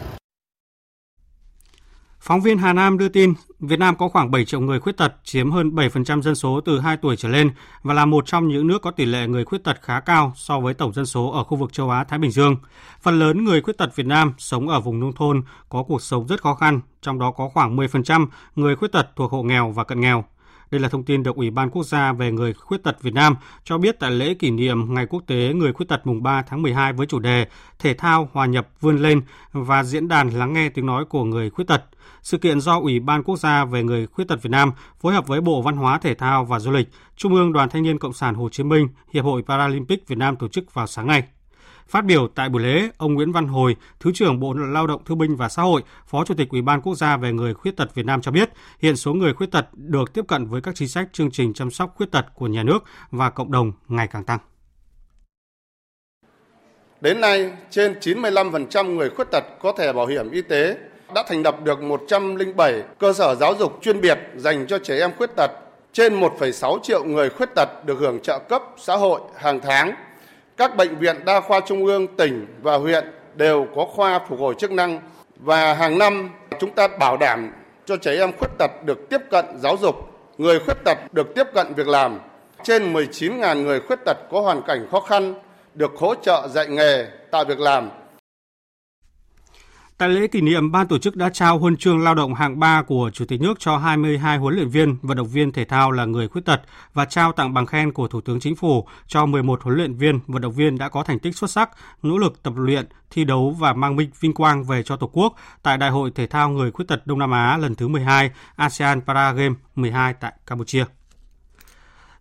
[2.24, 5.14] Phóng viên Hà Nam đưa tin, Việt Nam có khoảng 7 triệu người khuyết tật,
[5.24, 7.50] chiếm hơn 7% dân số từ 2 tuổi trở lên
[7.82, 10.60] và là một trong những nước có tỷ lệ người khuyết tật khá cao so
[10.60, 12.56] với tổng dân số ở khu vực châu Á Thái Bình Dương.
[13.00, 16.26] Phần lớn người khuyết tật Việt Nam sống ở vùng nông thôn có cuộc sống
[16.26, 19.84] rất khó khăn, trong đó có khoảng 10% người khuyết tật thuộc hộ nghèo và
[19.84, 20.24] cận nghèo.
[20.70, 23.36] Đây là thông tin được Ủy ban Quốc gia về người khuyết tật Việt Nam
[23.64, 26.62] cho biết tại lễ kỷ niệm Ngày Quốc tế Người khuyết tật mùng 3 tháng
[26.62, 27.46] 12 với chủ đề
[27.78, 31.50] Thể thao hòa nhập vươn lên và diễn đàn lắng nghe tiếng nói của người
[31.50, 31.84] khuyết tật.
[32.22, 35.26] Sự kiện do Ủy ban Quốc gia về người khuyết tật Việt Nam phối hợp
[35.26, 38.12] với Bộ Văn hóa Thể thao và Du lịch, Trung ương Đoàn Thanh niên Cộng
[38.12, 41.22] sản Hồ Chí Minh, Hiệp hội Paralympic Việt Nam tổ chức vào sáng nay.
[41.88, 45.18] Phát biểu tại buổi lễ, ông Nguyễn Văn Hồi, Thứ trưởng Bộ Lao động Thương
[45.18, 47.94] binh và Xã hội, Phó Chủ tịch Ủy ban Quốc gia về người khuyết tật
[47.94, 50.88] Việt Nam cho biết, hiện số người khuyết tật được tiếp cận với các chính
[50.88, 54.24] sách chương trình chăm sóc khuyết tật của nhà nước và cộng đồng ngày càng
[54.24, 54.38] tăng.
[57.00, 60.78] Đến nay, trên 95% người khuyết tật có thẻ bảo hiểm y tế
[61.14, 65.10] đã thành lập được 107 cơ sở giáo dục chuyên biệt dành cho trẻ em
[65.18, 65.50] khuyết tật.
[65.92, 69.94] Trên 1,6 triệu người khuyết tật được hưởng trợ cấp xã hội hàng tháng
[70.56, 74.54] các bệnh viện đa khoa trung ương, tỉnh và huyện đều có khoa phục hồi
[74.58, 75.00] chức năng
[75.36, 77.52] và hàng năm chúng ta bảo đảm
[77.86, 79.96] cho trẻ em khuyết tật được tiếp cận giáo dục,
[80.38, 82.20] người khuyết tật được tiếp cận việc làm.
[82.62, 85.34] Trên 19.000 người khuyết tật có hoàn cảnh khó khăn
[85.74, 87.90] được hỗ trợ dạy nghề, tạo việc làm
[90.02, 92.82] Tại lễ kỷ niệm, ban tổ chức đã trao huân chương lao động hạng 3
[92.82, 96.04] của Chủ tịch nước cho 22 huấn luyện viên, vận động viên thể thao là
[96.04, 96.60] người khuyết tật
[96.94, 100.20] và trao tặng bằng khen của Thủ tướng Chính phủ cho 11 huấn luyện viên,
[100.26, 101.70] vận động viên đã có thành tích xuất sắc,
[102.02, 105.34] nỗ lực tập luyện, thi đấu và mang minh vinh quang về cho Tổ quốc
[105.62, 109.00] tại Đại hội Thể thao Người Khuyết tật Đông Nam Á lần thứ 12 ASEAN
[109.00, 110.84] Para Games 12 tại Campuchia.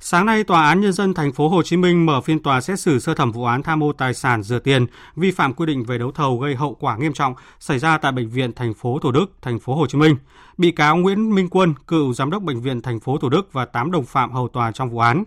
[0.03, 2.79] Sáng nay, Tòa án Nhân dân thành phố Hồ Chí Minh mở phiên tòa xét
[2.79, 4.85] xử sơ thẩm vụ án tham mô tài sản rửa tiền,
[5.15, 8.11] vi phạm quy định về đấu thầu gây hậu quả nghiêm trọng xảy ra tại
[8.11, 10.15] bệnh viện thành phố Thủ Đức, thành phố Hồ Chí Minh.
[10.57, 13.65] Bị cáo Nguyễn Minh Quân, cựu giám đốc bệnh viện thành phố Thủ Đức và
[13.65, 15.23] 8 đồng phạm hầu tòa trong vụ án.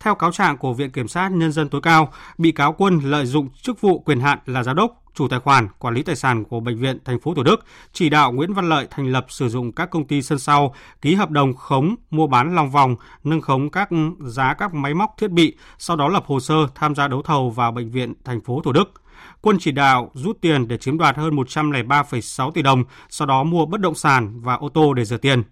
[0.00, 3.26] Theo cáo trạng của Viện Kiểm sát Nhân dân tối cao, bị cáo Quân lợi
[3.26, 6.44] dụng chức vụ quyền hạn là giám đốc, chủ tài khoản quản lý tài sản
[6.44, 9.48] của bệnh viện thành phố Thủ Đức chỉ đạo Nguyễn Văn Lợi thành lập sử
[9.48, 13.40] dụng các công ty sân sau ký hợp đồng khống mua bán lòng vòng, nâng
[13.40, 13.88] khống các
[14.20, 17.50] giá các máy móc thiết bị, sau đó lập hồ sơ tham gia đấu thầu
[17.50, 18.92] vào bệnh viện thành phố Thủ Đức.
[19.40, 23.66] Quân chỉ đạo rút tiền để chiếm đoạt hơn 103,6 tỷ đồng, sau đó mua
[23.66, 25.42] bất động sản và ô tô để rửa tiền.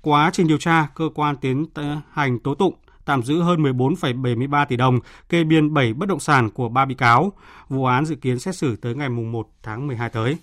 [0.00, 1.66] Quá trình điều tra, cơ quan tiến
[2.12, 2.74] hành tố tụng
[3.08, 6.94] tạm giữ hơn 14,73 tỷ đồng, kê biên 7 bất động sản của ba bị
[6.94, 7.32] cáo.
[7.68, 10.36] Vụ án dự kiến xét xử tới ngày 1 tháng 12 tới.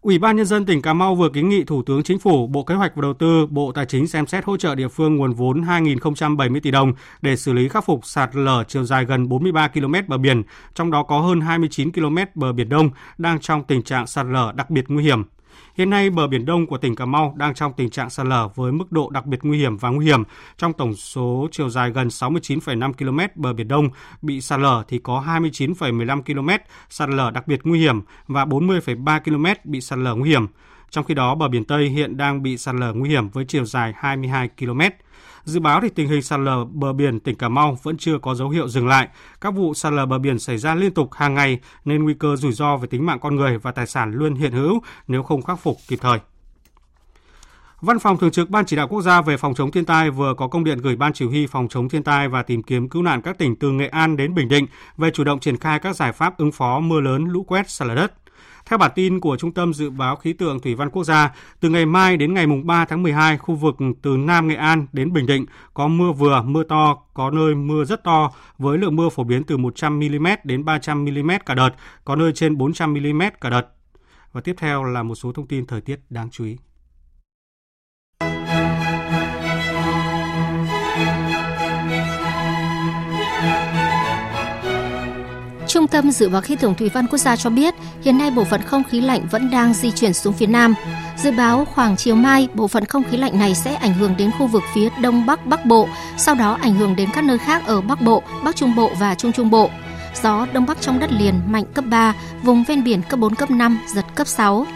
[0.00, 2.64] Ủy ban Nhân dân tỉnh Cà Mau vừa kiến nghị Thủ tướng Chính phủ, Bộ
[2.64, 5.32] Kế hoạch và Đầu tư, Bộ Tài chính xem xét hỗ trợ địa phương nguồn
[5.32, 9.68] vốn 2.070 tỷ đồng để xử lý khắc phục sạt lở chiều dài gần 43
[9.68, 10.42] km bờ biển,
[10.74, 14.52] trong đó có hơn 29 km bờ Biển Đông đang trong tình trạng sạt lở
[14.56, 15.22] đặc biệt nguy hiểm.
[15.74, 18.48] Hiện nay, bờ biển đông của tỉnh Cà Mau đang trong tình trạng sạt lở
[18.54, 20.22] với mức độ đặc biệt nguy hiểm và nguy hiểm.
[20.58, 23.88] Trong tổng số chiều dài gần 69,5 km bờ biển đông
[24.22, 26.48] bị sạt lở thì có 29,15 km
[26.90, 30.46] sạt lở đặc biệt nguy hiểm và 40,3 km bị sạt lở nguy hiểm.
[30.90, 33.64] Trong khi đó, bờ biển Tây hiện đang bị sạt lở nguy hiểm với chiều
[33.64, 34.80] dài 22 km.
[35.44, 38.34] Dự báo thì tình hình sạt lở bờ biển tỉnh Cà Mau vẫn chưa có
[38.34, 39.08] dấu hiệu dừng lại.
[39.40, 42.36] Các vụ sạt lở bờ biển xảy ra liên tục hàng ngày nên nguy cơ
[42.36, 45.42] rủi ro về tính mạng con người và tài sản luôn hiện hữu nếu không
[45.42, 46.18] khắc phục kịp thời.
[47.80, 50.34] Văn phòng Thường trực Ban Chỉ đạo Quốc gia về phòng chống thiên tai vừa
[50.34, 53.02] có công điện gửi Ban Chỉ huy phòng chống thiên tai và tìm kiếm cứu
[53.02, 55.96] nạn các tỉnh từ Nghệ An đến Bình Định về chủ động triển khai các
[55.96, 58.21] giải pháp ứng phó mưa lớn, lũ quét, sạt lở đất.
[58.72, 61.68] Theo bản tin của Trung tâm Dự báo Khí tượng Thủy văn Quốc gia, từ
[61.68, 65.26] ngày mai đến ngày 3 tháng 12, khu vực từ Nam Nghệ An đến Bình
[65.26, 69.24] Định có mưa vừa, mưa to, có nơi mưa rất to với lượng mưa phổ
[69.24, 71.70] biến từ 100mm đến 300mm cả đợt,
[72.04, 73.66] có nơi trên 400mm cả đợt.
[74.32, 76.56] Và tiếp theo là một số thông tin thời tiết đáng chú ý.
[85.72, 88.44] Trung tâm Dự báo Khí tượng Thủy văn Quốc gia cho biết, hiện nay bộ
[88.44, 90.74] phận không khí lạnh vẫn đang di chuyển xuống phía Nam.
[91.16, 94.30] Dự báo khoảng chiều mai, bộ phận không khí lạnh này sẽ ảnh hưởng đến
[94.38, 97.66] khu vực phía Đông Bắc Bắc Bộ, sau đó ảnh hưởng đến các nơi khác
[97.66, 99.70] ở Bắc Bộ, Bắc Trung Bộ và Trung Trung Bộ.
[100.22, 103.50] Gió Đông Bắc trong đất liền mạnh cấp 3, vùng ven biển cấp 4, cấp
[103.50, 104.66] 5, giật cấp 6.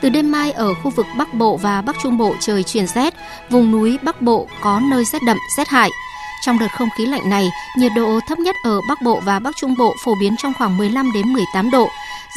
[0.00, 3.14] Từ đêm mai ở khu vực Bắc Bộ và Bắc Trung Bộ trời chuyển rét,
[3.50, 5.90] vùng núi Bắc Bộ có nơi rét đậm, rét hại.
[6.40, 9.56] Trong đợt không khí lạnh này, nhiệt độ thấp nhất ở Bắc Bộ và Bắc
[9.56, 11.88] Trung Bộ phổ biến trong khoảng 15 đến 18 độ.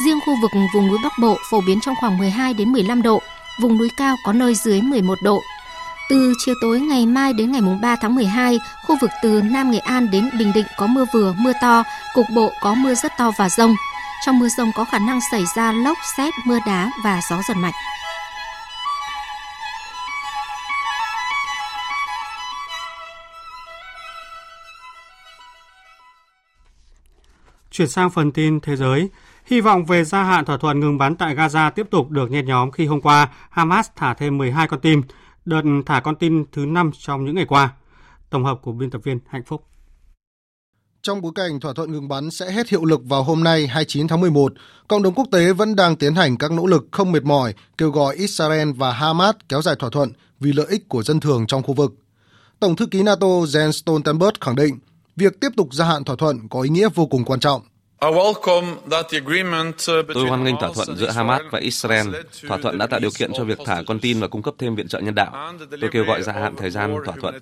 [0.04, 3.22] Riêng khu vực vùng núi Bắc Bộ phổ biến trong khoảng 12 đến 15 độ,
[3.60, 5.42] vùng núi cao có nơi dưới 11 độ.
[6.10, 9.78] Từ chiều tối ngày mai đến ngày 3 tháng 12, khu vực từ Nam Nghệ
[9.78, 11.82] An đến Bình Định có mưa vừa, mưa to,
[12.14, 13.74] cục bộ có mưa rất to và rông.
[14.26, 17.54] Trong mưa rông có khả năng xảy ra lốc, xét, mưa đá và gió giật
[17.56, 17.72] mạnh.
[27.76, 29.08] Chuyển sang phần tin thế giới,
[29.46, 32.46] hy vọng về gia hạn thỏa thuận ngừng bắn tại Gaza tiếp tục được nhen
[32.46, 35.00] nhóm khi hôm qua Hamas thả thêm 12 con tin,
[35.44, 37.74] đợt thả con tin thứ 5 trong những ngày qua.
[38.30, 39.66] Tổng hợp của biên tập viên Hạnh Phúc.
[41.02, 44.08] Trong bối cảnh thỏa thuận ngừng bắn sẽ hết hiệu lực vào hôm nay 29
[44.08, 44.52] tháng 11,
[44.88, 47.90] cộng đồng quốc tế vẫn đang tiến hành các nỗ lực không mệt mỏi kêu
[47.90, 51.62] gọi Israel và Hamas kéo dài thỏa thuận vì lợi ích của dân thường trong
[51.62, 51.94] khu vực.
[52.60, 54.78] Tổng thư ký NATO Jens Stoltenberg khẳng định
[55.16, 57.62] việc tiếp tục gia hạn thỏa thuận có ý nghĩa vô cùng quan trọng.
[58.06, 58.14] Uh,
[60.14, 62.06] Tôi hoan nghênh thỏa thuận giữa Hamas và Israel.
[62.48, 64.74] Thỏa thuận đã tạo điều kiện cho việc thả con tin và cung cấp thêm
[64.74, 65.52] viện trợ nhân đạo.
[65.80, 67.34] Tôi kêu gọi gia hạn thời gian thỏa thuận.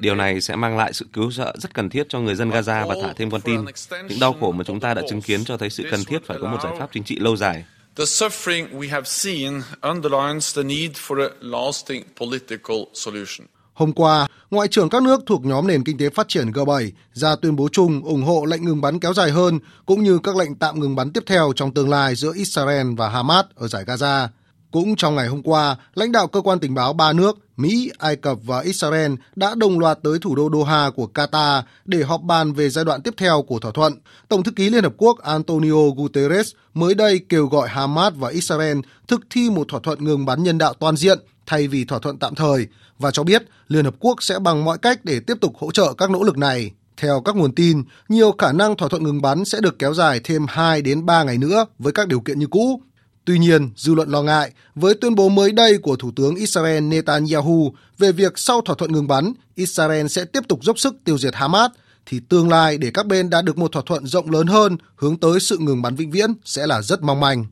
[0.00, 2.86] Điều này sẽ mang lại sự cứu trợ rất cần thiết cho người dân Gaza
[2.86, 3.64] và thả thêm con tin.
[4.08, 6.38] Những đau khổ mà chúng ta đã chứng kiến cho thấy sự cần thiết phải
[6.40, 7.64] có một giải pháp chính trị lâu dài.
[7.96, 13.46] The suffering we have seen underlines the need for a lasting political solution.
[13.80, 17.36] Hôm qua, Ngoại trưởng các nước thuộc nhóm nền kinh tế phát triển G7 ra
[17.36, 20.54] tuyên bố chung ủng hộ lệnh ngừng bắn kéo dài hơn cũng như các lệnh
[20.54, 24.28] tạm ngừng bắn tiếp theo trong tương lai giữa Israel và Hamas ở giải Gaza.
[24.70, 28.16] Cũng trong ngày hôm qua, lãnh đạo cơ quan tình báo ba nước Mỹ, Ai
[28.16, 32.52] Cập và Israel đã đồng loạt tới thủ đô Doha của Qatar để họp bàn
[32.52, 33.94] về giai đoạn tiếp theo của thỏa thuận.
[34.28, 38.78] Tổng thư ký Liên Hợp Quốc Antonio Guterres mới đây kêu gọi Hamas và Israel
[39.08, 42.18] thực thi một thỏa thuận ngừng bắn nhân đạo toàn diện thay vì thỏa thuận
[42.18, 42.66] tạm thời
[43.00, 45.92] và cho biết Liên Hợp Quốc sẽ bằng mọi cách để tiếp tục hỗ trợ
[45.98, 46.70] các nỗ lực này.
[46.96, 50.20] Theo các nguồn tin, nhiều khả năng thỏa thuận ngừng bắn sẽ được kéo dài
[50.24, 52.82] thêm 2 đến 3 ngày nữa với các điều kiện như cũ.
[53.24, 56.84] Tuy nhiên, dư luận lo ngại với tuyên bố mới đây của Thủ tướng Israel
[56.84, 61.18] Netanyahu về việc sau thỏa thuận ngừng bắn, Israel sẽ tiếp tục dốc sức tiêu
[61.18, 61.70] diệt Hamas,
[62.06, 65.16] thì tương lai để các bên đạt được một thỏa thuận rộng lớn hơn hướng
[65.16, 67.44] tới sự ngừng bắn vĩnh viễn sẽ là rất mong manh.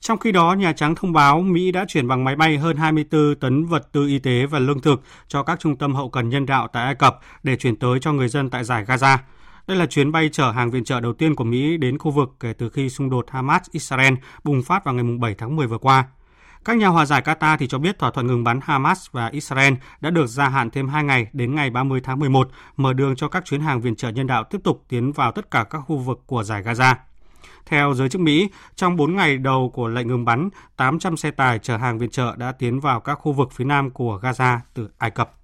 [0.00, 3.34] Trong khi đó, Nhà Trắng thông báo Mỹ đã chuyển bằng máy bay hơn 24
[3.40, 6.46] tấn vật tư y tế và lương thực cho các trung tâm hậu cần nhân
[6.46, 9.18] đạo tại Ai Cập để chuyển tới cho người dân tại giải Gaza.
[9.66, 12.28] Đây là chuyến bay chở hàng viện trợ đầu tiên của Mỹ đến khu vực
[12.40, 16.04] kể từ khi xung đột Hamas-Israel bùng phát vào ngày 7 tháng 10 vừa qua.
[16.64, 19.74] Các nhà hòa giải Qatar thì cho biết thỏa thuận ngừng bắn Hamas và Israel
[20.00, 23.28] đã được gia hạn thêm 2 ngày đến ngày 30 tháng 11, mở đường cho
[23.28, 25.98] các chuyến hàng viện trợ nhân đạo tiếp tục tiến vào tất cả các khu
[25.98, 26.94] vực của giải Gaza.
[27.66, 31.58] Theo giới chức Mỹ, trong 4 ngày đầu của lệnh ngừng bắn, 800 xe tải
[31.58, 34.88] chở hàng viện trợ đã tiến vào các khu vực phía nam của Gaza từ
[34.98, 35.34] Ai Cập.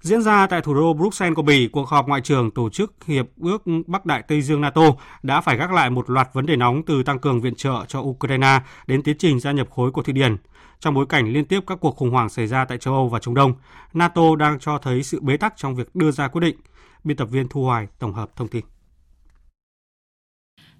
[0.00, 3.26] Diễn ra tại thủ đô Bruxelles của Bỉ, cuộc họp ngoại trưởng tổ chức Hiệp
[3.40, 4.82] ước Bắc Đại Tây Dương NATO
[5.22, 8.00] đã phải gác lại một loạt vấn đề nóng từ tăng cường viện trợ cho
[8.00, 10.36] Ukraine đến tiến trình gia nhập khối của Thụy Điển.
[10.78, 13.18] Trong bối cảnh liên tiếp các cuộc khủng hoảng xảy ra tại châu Âu và
[13.18, 13.54] Trung Đông,
[13.92, 16.56] NATO đang cho thấy sự bế tắc trong việc đưa ra quyết định.
[17.04, 18.64] Biên tập viên Thu Hoài tổng hợp thông tin.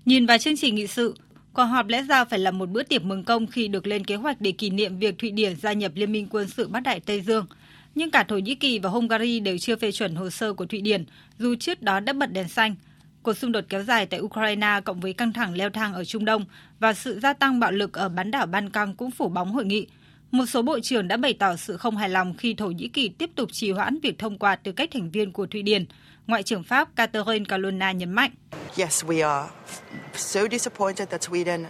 [0.04, 1.14] Nhìn vào chương trình nghị sự,
[1.52, 4.14] cuộc họp lẽ ra phải là một bữa tiệc mừng công khi được lên kế
[4.14, 7.00] hoạch để kỷ niệm việc Thụy Điển gia nhập Liên minh quân sự Bắc Đại
[7.00, 7.46] Tây Dương.
[7.94, 10.80] Nhưng cả Thổ Nhĩ Kỳ và Hungary đều chưa phê chuẩn hồ sơ của Thụy
[10.80, 11.04] Điển,
[11.38, 12.74] dù trước đó đã bật đèn xanh.
[13.22, 16.24] Cuộc xung đột kéo dài tại Ukraine cộng với căng thẳng leo thang ở Trung
[16.24, 16.44] Đông
[16.78, 19.64] và sự gia tăng bạo lực ở bán đảo Ban Căng cũng phủ bóng hội
[19.64, 19.86] nghị.
[20.30, 23.08] Một số bộ trưởng đã bày tỏ sự không hài lòng khi Thổ Nhĩ Kỳ
[23.08, 25.84] tiếp tục trì hoãn việc thông qua tư cách thành viên của Thụy Điển.
[26.30, 28.30] Ngoại trưởng Pháp Catherine Colonna nhấn mạnh.
[28.76, 29.48] Yes, we are
[30.14, 31.64] so disappointed that Sweden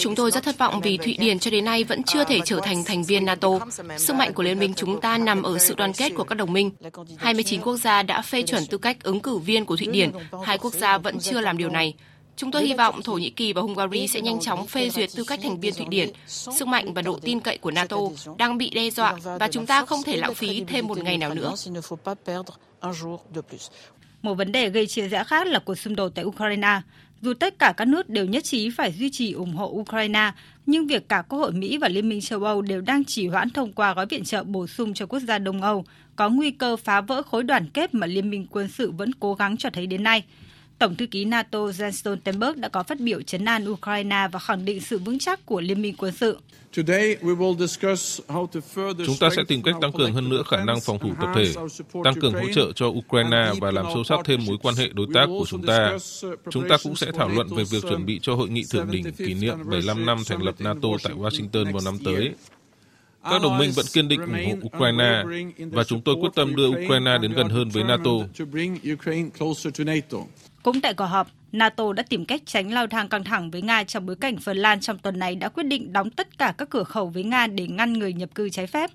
[0.00, 2.60] Chúng tôi rất thất vọng vì Thụy Điển cho đến nay vẫn chưa thể trở
[2.62, 3.48] thành thành viên NATO.
[3.96, 6.52] Sức mạnh của liên minh chúng ta nằm ở sự đoàn kết của các đồng
[6.52, 6.70] minh.
[7.16, 10.10] 29 quốc gia đã phê chuẩn tư cách ứng cử viên của Thụy Điển,
[10.44, 11.94] hai quốc gia vẫn chưa làm điều này.
[12.36, 15.24] Chúng tôi hy vọng Thổ Nhĩ Kỳ và Hungary sẽ nhanh chóng phê duyệt tư
[15.24, 16.10] cách thành viên Thụy Điển.
[16.26, 17.98] Sức mạnh và độ tin cậy của NATO
[18.38, 21.34] đang bị đe dọa và chúng ta không thể lãng phí thêm một ngày nào
[21.34, 21.54] nữa.
[24.22, 26.80] Một vấn đề gây chia rẽ khác là cuộc xung đột tại Ukraine.
[27.20, 30.32] Dù tất cả các nước đều nhất trí phải duy trì ủng hộ Ukraine,
[30.66, 33.50] nhưng việc cả Quốc hội Mỹ và Liên minh châu Âu đều đang chỉ hoãn
[33.50, 35.84] thông qua gói viện trợ bổ sung cho quốc gia Đông Âu,
[36.16, 39.34] có nguy cơ phá vỡ khối đoàn kết mà Liên minh quân sự vẫn cố
[39.34, 40.24] gắng cho thấy đến nay.
[40.82, 44.64] Tổng thư ký NATO Jens Stoltenberg đã có phát biểu chấn an Ukraine và khẳng
[44.64, 46.38] định sự vững chắc của liên minh quân sự.
[49.06, 51.52] Chúng ta sẽ tìm cách tăng cường hơn nữa khả năng phòng thủ tập thể,
[52.04, 55.06] tăng cường hỗ trợ cho Ukraine và làm sâu sắc thêm mối quan hệ đối
[55.14, 55.98] tác của chúng ta.
[56.50, 59.12] Chúng ta cũng sẽ thảo luận về việc chuẩn bị cho hội nghị thượng đỉnh
[59.12, 62.30] kỷ niệm 75 năm thành lập NATO tại Washington vào năm tới.
[63.24, 65.22] Các đồng minh vẫn kiên định ủng hộ Ukraine
[65.72, 68.10] và chúng tôi quyết tâm đưa Ukraine đến gần hơn với NATO.
[70.62, 73.84] Cũng tại cuộc họp, NATO đã tìm cách tránh lao thang căng thẳng với Nga
[73.84, 76.70] trong bối cảnh Phần Lan trong tuần này đã quyết định đóng tất cả các
[76.70, 78.90] cửa khẩu với Nga để ngăn người nhập cư trái phép.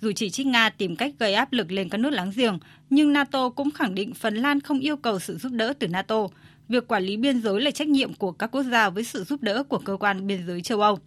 [0.00, 2.58] Dù chỉ trích Nga tìm cách gây áp lực lên các nước láng giềng,
[2.90, 6.28] nhưng NATO cũng khẳng định Phần Lan không yêu cầu sự giúp đỡ từ NATO.
[6.68, 9.42] Việc quản lý biên giới là trách nhiệm của các quốc gia với sự giúp
[9.42, 10.98] đỡ của cơ quan biên giới châu Âu.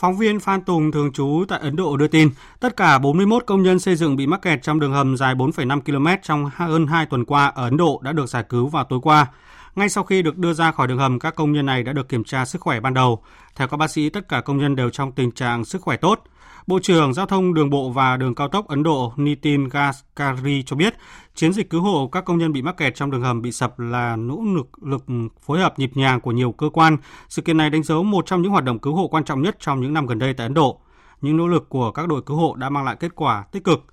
[0.00, 3.62] Phóng viên Phan Tùng thường trú tại Ấn Độ đưa tin, tất cả 41 công
[3.62, 7.06] nhân xây dựng bị mắc kẹt trong đường hầm dài 4,5 km trong hơn 2
[7.06, 9.26] tuần qua ở Ấn Độ đã được giải cứu vào tối qua.
[9.74, 12.08] Ngay sau khi được đưa ra khỏi đường hầm, các công nhân này đã được
[12.08, 13.22] kiểm tra sức khỏe ban đầu.
[13.56, 16.22] Theo các bác sĩ, tất cả công nhân đều trong tình trạng sức khỏe tốt.
[16.70, 20.76] Bộ trưởng Giao thông Đường bộ và Đường cao tốc Ấn Độ Nitin Gadkari cho
[20.76, 20.94] biết,
[21.34, 23.78] chiến dịch cứu hộ các công nhân bị mắc kẹt trong đường hầm bị sập
[23.78, 25.04] là nỗ lực lực
[25.46, 26.96] phối hợp nhịp nhàng của nhiều cơ quan.
[27.28, 29.56] Sự kiện này đánh dấu một trong những hoạt động cứu hộ quan trọng nhất
[29.60, 30.80] trong những năm gần đây tại Ấn Độ.
[31.20, 33.84] Những nỗ lực của các đội cứu hộ đã mang lại kết quả tích cực.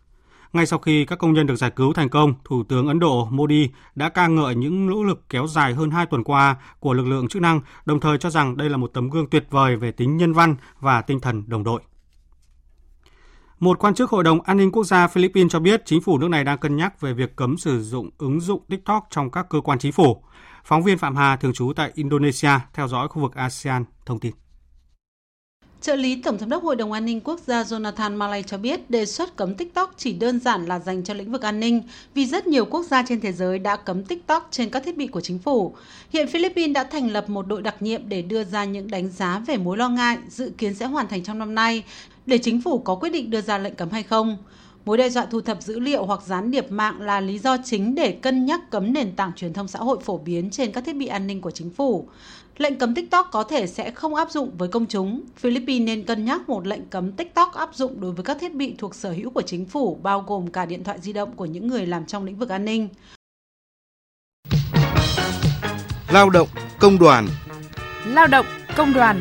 [0.53, 3.27] Ngay sau khi các công nhân được giải cứu thành công, Thủ tướng Ấn Độ
[3.31, 7.07] Modi đã ca ngợi những nỗ lực kéo dài hơn 2 tuần qua của lực
[7.07, 9.91] lượng chức năng, đồng thời cho rằng đây là một tấm gương tuyệt vời về
[9.91, 11.81] tính nhân văn và tinh thần đồng đội.
[13.59, 16.27] Một quan chức Hội đồng An ninh Quốc gia Philippines cho biết chính phủ nước
[16.27, 19.61] này đang cân nhắc về việc cấm sử dụng ứng dụng TikTok trong các cơ
[19.61, 20.23] quan chính phủ.
[20.65, 24.31] Phóng viên Phạm Hà, thường trú tại Indonesia, theo dõi khu vực ASEAN, thông tin.
[25.81, 28.89] Trợ lý Tổng giám đốc Hội đồng An ninh Quốc gia Jonathan Malay cho biết
[28.89, 31.81] đề xuất cấm TikTok chỉ đơn giản là dành cho lĩnh vực an ninh,
[32.13, 35.07] vì rất nhiều quốc gia trên thế giới đã cấm TikTok trên các thiết bị
[35.07, 35.75] của chính phủ.
[36.09, 39.41] Hiện Philippines đã thành lập một đội đặc nhiệm để đưa ra những đánh giá
[39.47, 41.83] về mối lo ngại dự kiến sẽ hoàn thành trong năm nay
[42.27, 44.37] để chính phủ có quyết định đưa ra lệnh cấm hay không.
[44.85, 47.95] Mối đe dọa thu thập dữ liệu hoặc gián điệp mạng là lý do chính
[47.95, 50.95] để cân nhắc cấm nền tảng truyền thông xã hội phổ biến trên các thiết
[50.95, 52.07] bị an ninh của chính phủ.
[52.57, 55.21] Lệnh cấm TikTok có thể sẽ không áp dụng với công chúng.
[55.35, 58.75] Philippines nên cân nhắc một lệnh cấm TikTok áp dụng đối với các thiết bị
[58.77, 61.67] thuộc sở hữu của chính phủ, bao gồm cả điện thoại di động của những
[61.67, 62.89] người làm trong lĩnh vực an ninh.
[66.11, 66.47] Lao động,
[66.79, 67.27] công đoàn
[68.05, 69.19] Lao động, công đoàn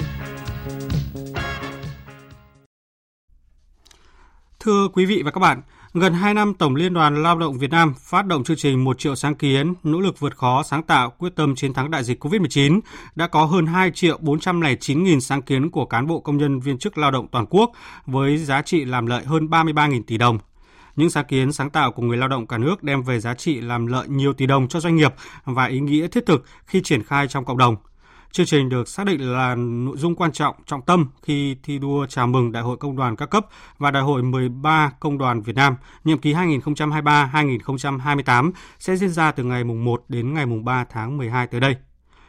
[4.67, 5.63] Thưa quý vị và các bạn,
[5.95, 8.99] gần 2 năm Tổng Liên đoàn Lao động Việt Nam phát động chương trình 1
[8.99, 12.25] triệu sáng kiến, nỗ lực vượt khó, sáng tạo, quyết tâm chiến thắng đại dịch
[12.25, 12.81] COVID-19,
[13.15, 16.79] đã có hơn 2 triệu 409 nghìn sáng kiến của cán bộ công nhân viên
[16.79, 17.73] chức lao động toàn quốc
[18.07, 20.39] với giá trị làm lợi hơn 33.000 tỷ đồng.
[20.97, 23.61] Những sáng kiến sáng tạo của người lao động cả nước đem về giá trị
[23.61, 25.15] làm lợi nhiều tỷ đồng cho doanh nghiệp
[25.45, 27.77] và ý nghĩa thiết thực khi triển khai trong cộng đồng–
[28.33, 32.07] Chương trình được xác định là nội dung quan trọng, trọng tâm khi thi đua
[32.07, 33.47] chào mừng Đại hội Công đoàn các cấp
[33.79, 39.45] và Đại hội 13 Công đoàn Việt Nam nhiệm kỳ 2023-2028 sẽ diễn ra từ
[39.45, 41.77] ngày 1 đến ngày 3 tháng 12 tới đây.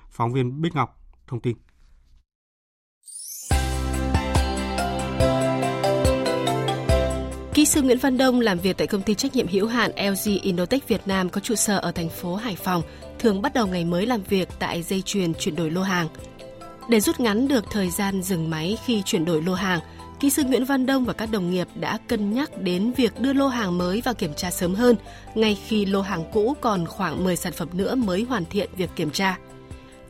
[0.09, 1.57] Phóng viên Bích Ngọc thông tin.
[7.57, 10.31] Kỹ sư Nguyễn Văn Đông làm việc tại công ty trách nhiệm hữu hạn LG
[10.41, 12.81] Innotech Việt Nam có trụ sở ở thành phố Hải Phòng,
[13.19, 16.07] thường bắt đầu ngày mới làm việc tại dây chuyền chuyển đổi lô hàng.
[16.89, 19.79] Để rút ngắn được thời gian dừng máy khi chuyển đổi lô hàng,
[20.19, 23.33] kỹ sư Nguyễn Văn Đông và các đồng nghiệp đã cân nhắc đến việc đưa
[23.33, 24.95] lô hàng mới vào kiểm tra sớm hơn,
[25.35, 28.89] ngay khi lô hàng cũ còn khoảng 10 sản phẩm nữa mới hoàn thiện việc
[28.95, 29.37] kiểm tra.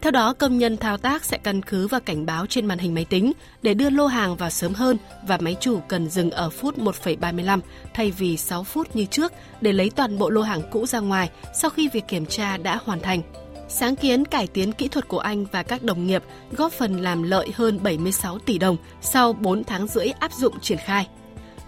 [0.01, 2.93] Theo đó, công nhân thao tác sẽ căn cứ vào cảnh báo trên màn hình
[2.93, 3.31] máy tính
[3.61, 7.59] để đưa lô hàng vào sớm hơn và máy chủ cần dừng ở phút 1,35
[7.93, 11.29] thay vì 6 phút như trước để lấy toàn bộ lô hàng cũ ra ngoài
[11.53, 13.21] sau khi việc kiểm tra đã hoàn thành.
[13.67, 17.23] Sáng kiến cải tiến kỹ thuật của anh và các đồng nghiệp góp phần làm
[17.23, 21.07] lợi hơn 76 tỷ đồng sau 4 tháng rưỡi áp dụng triển khai.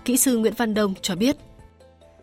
[0.05, 1.35] Kỹ sư Nguyễn Văn Đông cho biết.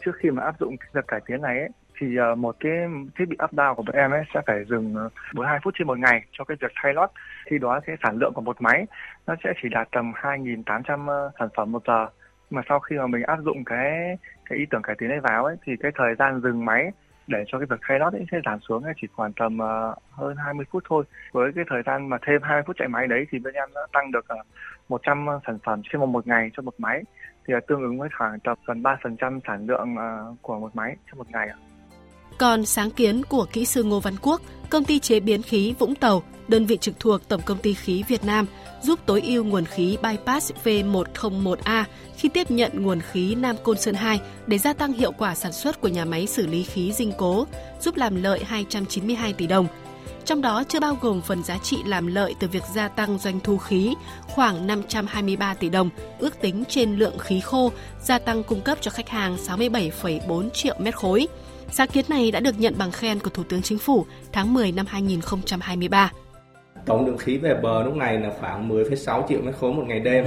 [0.05, 1.69] Trước khi mà áp dụng việc cải tiến này ấy,
[1.99, 2.73] thì à, một cái
[3.19, 5.87] thiết bị up down của bọn em ấy sẽ phải dừng à, 42 phút trên
[5.87, 7.11] một ngày cho cái việc thay lót
[7.47, 8.87] khi đó cái sản lượng của một máy
[9.27, 12.07] nó sẽ chỉ đạt tầm 2.800 à, sản phẩm một giờ
[12.51, 15.45] mà sau khi mà mình áp dụng cái cái ý tưởng cải tiến này vào
[15.45, 16.91] ấy thì cái thời gian dừng máy
[17.27, 20.37] để cho cái việc thay lót ấy sẽ giảm xuống chỉ khoảng tầm uh, hơn
[20.37, 21.05] 20 phút thôi.
[21.33, 23.81] Với cái thời gian mà thêm 20 phút chạy máy đấy thì bên em đã
[23.93, 24.47] tăng được uh,
[24.89, 27.03] 100 sản phẩm trên một, một ngày cho một máy
[27.47, 30.97] thì uh, tương ứng với khoảng tầm gần 3% sản lượng uh, của một máy
[31.07, 31.49] trong một ngày.
[32.39, 35.95] Còn sáng kiến của kỹ sư Ngô Văn Quốc, công ty chế biến khí Vũng
[35.95, 38.47] Tàu, đơn vị trực thuộc Tổng công ty khí Việt Nam,
[38.83, 41.85] giúp tối ưu nguồn khí bypass V101A
[42.17, 45.53] khi tiếp nhận nguồn khí Nam Côn Sơn 2 để gia tăng hiệu quả sản
[45.53, 47.47] xuất của nhà máy xử lý khí dinh cố,
[47.81, 49.67] giúp làm lợi 292 tỷ đồng.
[50.25, 53.41] Trong đó chưa bao gồm phần giá trị làm lợi từ việc gia tăng doanh
[53.41, 57.73] thu khí khoảng 523 tỷ đồng, ước tính trên lượng khí khô
[58.03, 61.29] gia tăng cung cấp cho khách hàng 67,4 triệu mét khối.
[61.71, 64.73] Sáng kiến này đã được nhận bằng khen của Thủ tướng Chính phủ tháng 10
[64.73, 66.11] năm 2023.
[66.87, 70.01] Tổng lượng khí về bờ lúc này là khoảng 10,6 triệu mét khối một ngày
[70.01, 70.27] đêm,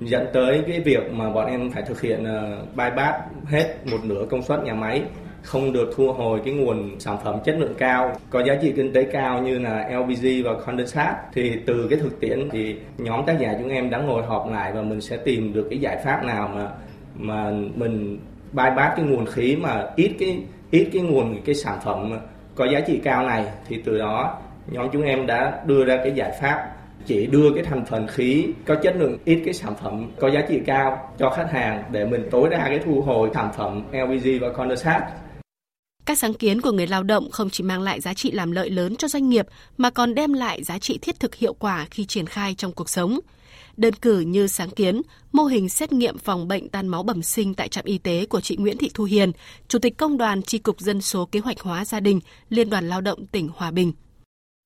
[0.00, 4.26] dẫn tới cái việc mà bọn em phải thực hiện ờ, bypass hết một nửa
[4.30, 5.02] công suất nhà máy
[5.42, 8.92] không được thu hồi cái nguồn sản phẩm chất lượng cao có giá trị kinh
[8.92, 13.38] tế cao như là LPG và condensate thì từ cái thực tiễn thì nhóm tác
[13.40, 16.24] giả chúng em đã ngồi họp lại và mình sẽ tìm được cái giải pháp
[16.24, 16.68] nào mà
[17.14, 18.18] mà mình
[18.52, 22.18] bypass cái nguồn khí mà ít cái ít cái nguồn, cái sản phẩm
[22.54, 24.38] có giá trị cao này, thì từ đó
[24.70, 28.46] nhóm chúng em đã đưa ra cái giải pháp chỉ đưa cái thành phần khí
[28.66, 32.04] có chất lượng, ít cái sản phẩm có giá trị cao cho khách hàng để
[32.04, 35.06] mình tối đa cái thu hồi sản phẩm LPG và condensate.
[36.06, 38.70] Các sáng kiến của người lao động không chỉ mang lại giá trị làm lợi
[38.70, 39.46] lớn cho doanh nghiệp,
[39.76, 42.88] mà còn đem lại giá trị thiết thực hiệu quả khi triển khai trong cuộc
[42.88, 43.20] sống.
[43.80, 45.02] Đơn cử như sáng kiến,
[45.32, 48.40] mô hình xét nghiệm phòng bệnh tan máu bẩm sinh tại trạm y tế của
[48.40, 49.32] chị Nguyễn Thị Thu Hiền,
[49.68, 52.88] Chủ tịch Công đoàn Tri Cục Dân số Kế hoạch hóa Gia đình, Liên đoàn
[52.88, 53.92] Lao động tỉnh Hòa Bình.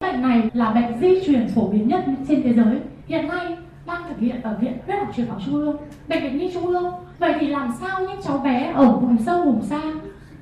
[0.01, 2.79] Bệnh này là bệnh di truyền phổ biến nhất trên thế giới.
[3.07, 3.57] Hiện nay
[3.87, 5.77] đang thực hiện ở Viện Huyết học truyền máu Trung ương,
[6.09, 6.93] Bệnh viện Nhi Trung ương.
[7.19, 9.83] Vậy thì làm sao những cháu bé ở vùng sâu, vùng xa,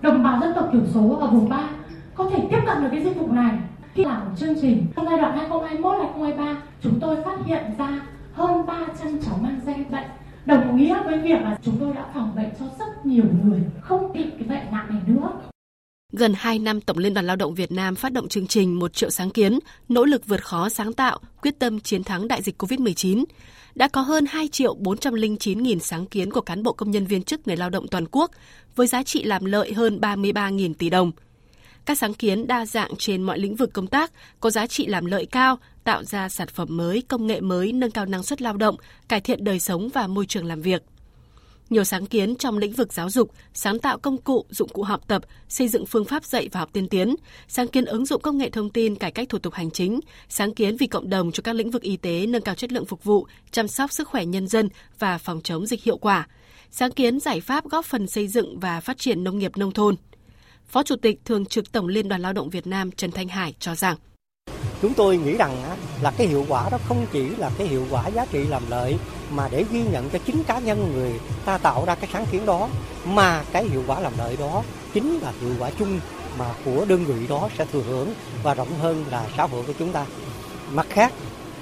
[0.01, 1.71] đồng bào dân tộc thiểu số ở vùng 3
[2.15, 3.59] có thể tiếp cận được cái dịch vụ này?
[3.95, 8.01] Khi làm một chương trình trong giai đoạn 2021-2023, chúng tôi phát hiện ra
[8.33, 10.09] hơn 300 cháu mang gen bệnh
[10.47, 14.13] đồng nghĩa với việc là chúng tôi đã phòng bệnh cho rất nhiều người không
[14.13, 15.31] bị cái bệnh nặng này nữa
[16.13, 18.95] Gần 2 năm Tổng Liên đoàn Lao động Việt Nam phát động chương trình một
[18.95, 19.59] triệu sáng kiến,
[19.89, 23.25] nỗ lực vượt khó sáng tạo, quyết tâm chiến thắng đại dịch COVID-19.
[23.75, 27.23] Đã có hơn 2 triệu 409 nghìn sáng kiến của cán bộ công nhân viên
[27.23, 28.31] chức người lao động toàn quốc,
[28.77, 31.13] với giá trị làm lợi hơn 33.000 tỷ đồng.
[31.85, 35.07] Các sáng kiến đa dạng trên mọi lĩnh vực công tác, có giá trị làm
[35.07, 38.57] lợi cao, tạo ra sản phẩm mới, công nghệ mới, nâng cao năng suất lao
[38.57, 38.77] động,
[39.09, 40.83] cải thiện đời sống và môi trường làm việc
[41.73, 45.01] nhiều sáng kiến trong lĩnh vực giáo dục, sáng tạo công cụ, dụng cụ học
[45.09, 47.15] tập, xây dựng phương pháp dạy và học tiên tiến,
[47.49, 50.55] sáng kiến ứng dụng công nghệ thông tin cải cách thủ tục hành chính, sáng
[50.55, 53.05] kiến vì cộng đồng cho các lĩnh vực y tế nâng cao chất lượng phục
[53.05, 54.69] vụ, chăm sóc sức khỏe nhân dân
[54.99, 56.27] và phòng chống dịch hiệu quả,
[56.71, 59.97] sáng kiến giải pháp góp phần xây dựng và phát triển nông nghiệp nông thôn.
[60.69, 63.55] Phó Chủ tịch Thường trực Tổng Liên đoàn Lao động Việt Nam Trần Thanh Hải
[63.59, 63.97] cho rằng.
[64.83, 68.07] Chúng tôi nghĩ rằng là cái hiệu quả đó không chỉ là cái hiệu quả
[68.09, 68.99] giá trị làm lợi
[69.31, 71.13] mà để ghi nhận cho chính cá nhân người
[71.45, 72.69] ta tạo ra cái sáng kiến đó,
[73.05, 74.63] mà cái hiệu quả làm lợi đó
[74.95, 76.01] chính là hiệu quả chung
[76.39, 78.09] mà của đơn vị đó sẽ thừa hưởng
[78.43, 80.07] và rộng hơn là xã hội của chúng ta.
[80.73, 81.13] Mặt khác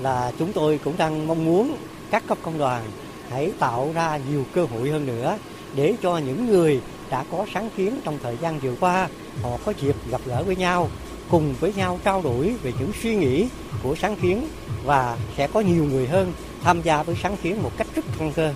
[0.00, 1.76] là chúng tôi cũng đang mong muốn
[2.10, 2.84] các cấp công đoàn
[3.30, 5.38] hãy tạo ra nhiều cơ hội hơn nữa
[5.74, 6.80] để cho những người
[7.10, 9.08] đã có sáng kiến trong thời gian vừa qua
[9.42, 10.88] họ có dịp gặp gỡ với nhau
[11.30, 13.48] cùng với nhau trao đổi về những suy nghĩ
[13.82, 14.48] của sáng kiến
[14.84, 16.32] và sẽ có nhiều người hơn
[16.62, 18.52] tham gia với sáng kiến một cách rất thân cơ.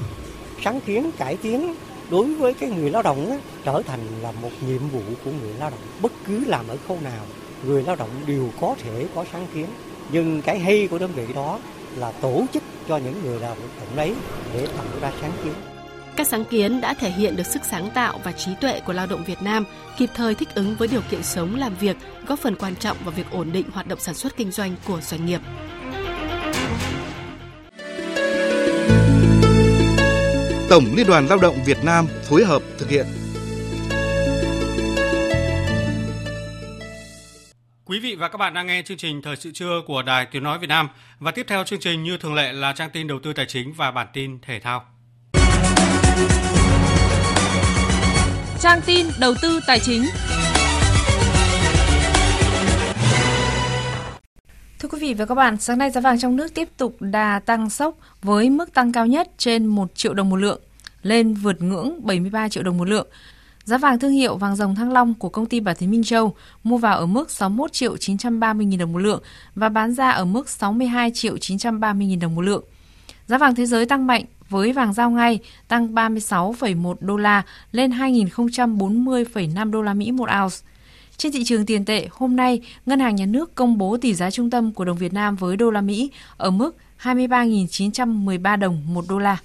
[0.65, 1.75] Sáng kiến cải tiến
[2.11, 5.55] đối với cái người lao động á, trở thành là một nhiệm vụ của người
[5.59, 5.81] lao động.
[6.03, 7.25] Bất cứ làm ở khâu nào,
[7.65, 9.67] người lao động đều có thể có sáng kiến.
[10.13, 11.59] Nhưng cái hay của đơn vị đó
[11.97, 14.15] là tổ chức cho những người lao động đấy
[14.55, 15.74] để tạo ra sáng kiến.
[16.17, 19.07] Các sáng kiến đã thể hiện được sức sáng tạo và trí tuệ của lao
[19.07, 19.65] động Việt Nam,
[19.99, 21.97] kịp thời thích ứng với điều kiện sống làm việc,
[22.27, 25.01] góp phần quan trọng vào việc ổn định hoạt động sản xuất kinh doanh của
[25.01, 25.41] doanh nghiệp.
[30.71, 33.07] Tổng Liên đoàn Lao động Việt Nam phối hợp thực hiện.
[37.85, 40.43] Quý vị và các bạn đang nghe chương trình Thời sự trưa của Đài Tiếng
[40.43, 40.89] Nói Việt Nam
[41.19, 43.73] và tiếp theo chương trình như thường lệ là trang tin đầu tư tài chính
[43.73, 44.94] và bản tin thể thao.
[48.65, 50.05] Trang tin đầu tư tài chính.
[54.79, 57.41] Thưa quý vị và các bạn, sáng nay giá vàng trong nước tiếp tục đà
[57.47, 60.61] tăng sốc với mức tăng cao nhất trên 1 triệu đồng một lượng,
[61.03, 63.07] lên vượt ngưỡng 73 triệu đồng một lượng.
[63.65, 66.35] Giá vàng thương hiệu vàng dòng Thăng Long của công ty Bảo Tín Minh Châu
[66.63, 69.23] mua vào ở mức 61 triệu 930 000 đồng một lượng
[69.55, 72.65] và bán ra ở mức 62 triệu 930 000 đồng một lượng.
[73.27, 74.25] Giá vàng thế giới tăng mạnh
[74.55, 75.39] với vàng giao ngay
[75.69, 77.43] tăng 36,1 đô la
[77.73, 80.57] lên 2.040,5 đô la Mỹ một ounce.
[81.17, 84.31] Trên thị trường tiền tệ, hôm nay, Ngân hàng Nhà nước công bố tỷ giá
[84.31, 89.05] trung tâm của đồng Việt Nam với đô la Mỹ ở mức 23.913 đồng một
[89.09, 89.39] đô la.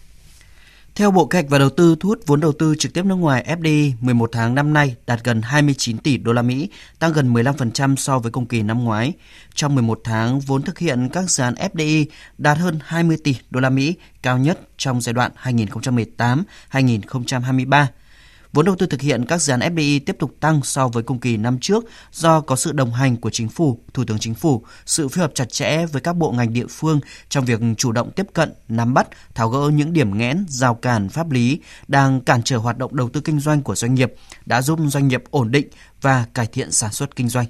[0.99, 3.15] Theo Bộ Kế hoạch và Đầu tư, thu hút vốn đầu tư trực tiếp nước
[3.15, 6.69] ngoài FDI 11 tháng năm nay đạt gần 29 tỷ đô la Mỹ,
[6.99, 9.13] tăng gần 15% so với cùng kỳ năm ngoái.
[9.53, 12.05] Trong 11 tháng, vốn thực hiện các dự án FDI
[12.37, 15.31] đạt hơn 20 tỷ đô la Mỹ, cao nhất trong giai đoạn
[16.71, 17.85] 2018-2023.
[18.53, 21.19] Vốn đầu tư thực hiện các dự án FDI tiếp tục tăng so với cùng
[21.19, 24.63] kỳ năm trước do có sự đồng hành của chính phủ, thủ tướng chính phủ,
[24.85, 28.11] sự phối hợp chặt chẽ với các bộ ngành địa phương trong việc chủ động
[28.15, 32.43] tiếp cận, nắm bắt, tháo gỡ những điểm nghẽn, rào cản pháp lý đang cản
[32.43, 34.13] trở hoạt động đầu tư kinh doanh của doanh nghiệp,
[34.45, 35.67] đã giúp doanh nghiệp ổn định
[36.01, 37.45] và cải thiện sản xuất kinh doanh.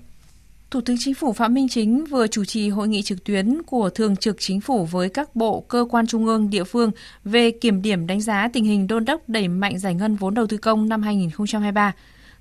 [0.71, 3.89] Thủ tướng Chính phủ Phạm Minh Chính vừa chủ trì hội nghị trực tuyến của
[3.89, 6.91] Thường trực Chính phủ với các bộ, cơ quan trung ương, địa phương
[7.23, 10.47] về kiểm điểm đánh giá tình hình đôn đốc đẩy mạnh giải ngân vốn đầu
[10.47, 11.93] tư công năm 2023.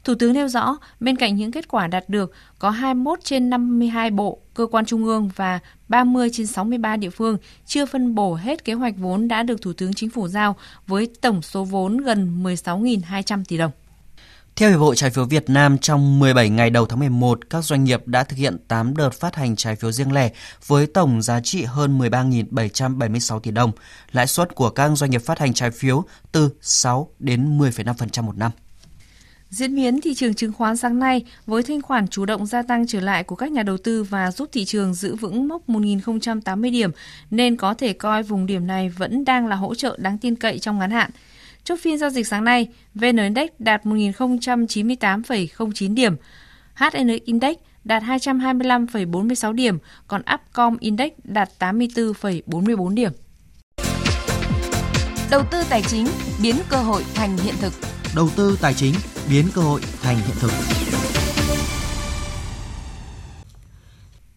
[0.05, 4.11] Thủ tướng nêu rõ, bên cạnh những kết quả đạt được, có 21 trên 52
[4.11, 5.59] bộ, cơ quan trung ương và
[5.89, 9.73] 30 trên 63 địa phương chưa phân bổ hết kế hoạch vốn đã được Thủ
[9.73, 10.57] tướng Chính phủ giao
[10.87, 13.71] với tổng số vốn gần 16.200 tỷ đồng.
[14.59, 17.85] Theo Hiệp hội Trái phiếu Việt Nam, trong 17 ngày đầu tháng 11, các doanh
[17.85, 20.31] nghiệp đã thực hiện 8 đợt phát hành trái phiếu riêng lẻ
[20.67, 23.73] với tổng giá trị hơn 13.776 tỷ đồng.
[24.13, 28.37] Lãi suất của các doanh nghiệp phát hành trái phiếu từ 6 đến 10,5% một
[28.37, 28.51] năm.
[29.51, 32.87] Diễn biến thị trường chứng khoán sáng nay với thanh khoản chủ động gia tăng
[32.87, 36.73] trở lại của các nhà đầu tư và giúp thị trường giữ vững mốc 1.080
[36.73, 36.91] điểm
[37.31, 40.59] nên có thể coi vùng điểm này vẫn đang là hỗ trợ đáng tin cậy
[40.59, 41.11] trong ngắn hạn–
[41.69, 46.17] Chốt phiên giao dịch sáng nay, VN Index đạt 1.098,09 điểm,
[46.75, 53.13] HN Index đạt 225,46 điểm, còn Upcom Index đạt 84,44 điểm.
[55.31, 56.07] Đầu tư tài chính
[56.43, 57.73] biến cơ hội thành hiện thực.
[58.17, 58.95] Đầu tư tài chính
[59.31, 60.51] biến cơ hội thành hiện thực.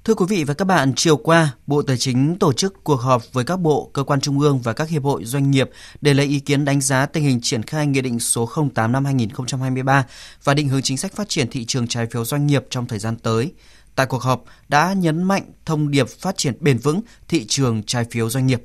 [0.06, 3.34] Thưa quý vị và các bạn, chiều qua, Bộ Tài chính tổ chức cuộc họp
[3.34, 5.70] với các bộ, cơ quan trung ương và các hiệp hội doanh nghiệp
[6.02, 9.06] để lấy ý kiến đánh giá tình hình triển khai Nghị định số 08 năm
[9.06, 10.06] 2023
[10.44, 13.00] và định hướng chính sách phát triển thị trường trái phiếu doanh nghiệp trong thời
[13.00, 13.54] gian tới.
[13.96, 18.06] Tại cuộc họp đã nhấn mạnh thông điệp phát triển bền vững thị trường trái
[18.12, 18.64] phiếu doanh nghiệp.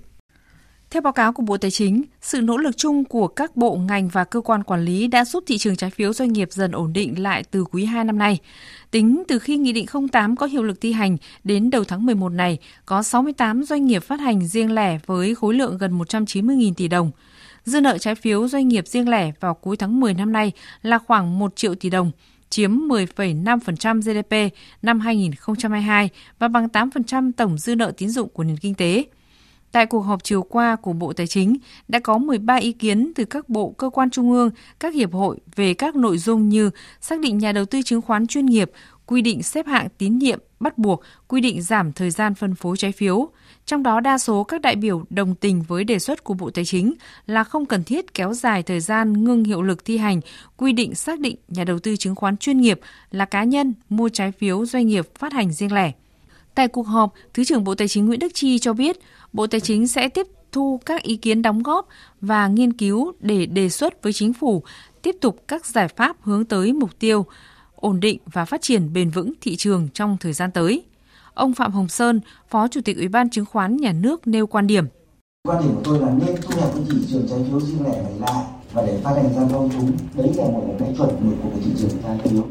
[0.91, 4.09] Theo báo cáo của Bộ Tài chính, sự nỗ lực chung của các bộ, ngành
[4.09, 6.93] và cơ quan quản lý đã giúp thị trường trái phiếu doanh nghiệp dần ổn
[6.93, 8.39] định lại từ quý 2 năm nay.
[8.91, 12.29] Tính từ khi Nghị định 08 có hiệu lực thi hành đến đầu tháng 11
[12.29, 16.89] này, có 68 doanh nghiệp phát hành riêng lẻ với khối lượng gần 190.000 tỷ
[16.89, 17.11] đồng.
[17.65, 20.99] Dư nợ trái phiếu doanh nghiệp riêng lẻ vào cuối tháng 10 năm nay là
[20.99, 22.11] khoảng 1 triệu tỷ đồng,
[22.51, 26.09] chiếm 10,5% GDP năm 2022
[26.39, 29.05] và bằng 8% tổng dư nợ tín dụng của nền kinh tế.
[29.77, 31.57] Tại cuộc họp chiều qua của Bộ Tài chính,
[31.89, 34.51] đã có 13 ý kiến từ các bộ, cơ quan trung ương,
[34.81, 36.71] các hiệp hội về các nội dung như
[37.01, 38.71] xác định nhà đầu tư chứng khoán chuyên nghiệp,
[39.07, 42.77] quy định xếp hạng tín nhiệm bắt buộc, quy định giảm thời gian phân phối
[42.77, 43.29] trái phiếu.
[43.67, 46.65] Trong đó đa số các đại biểu đồng tình với đề xuất của Bộ Tài
[46.65, 46.95] chính
[47.27, 50.21] là không cần thiết kéo dài thời gian ngưng hiệu lực thi hành
[50.57, 54.09] quy định xác định nhà đầu tư chứng khoán chuyên nghiệp là cá nhân mua
[54.09, 55.93] trái phiếu doanh nghiệp phát hành riêng lẻ.
[56.57, 58.99] Tại cuộc họp, Thứ trưởng Bộ Tài chính Nguyễn Đức Chi cho biết,
[59.37, 61.89] Bộ Tài chính sẽ tiếp thu các ý kiến đóng góp
[62.21, 64.63] và nghiên cứu để đề xuất với chính phủ
[65.03, 67.27] tiếp tục các giải pháp hướng tới mục tiêu
[67.75, 70.85] ổn định và phát triển bền vững thị trường trong thời gian tới.
[71.35, 72.21] Ông Phạm Hồng Sơn,
[72.51, 74.87] Phó Chủ tịch Ủy ban Chứng khoán Nhà nước nêu quan điểm.
[75.49, 78.03] Quan điểm của tôi là nên thu hẹp cái thị trường trái phiếu riêng lẻ
[78.03, 79.93] này lại và để phát hành ra công chúng.
[80.15, 82.43] Đấy là một cái chuẩn mực của cái thị trường trái phiếu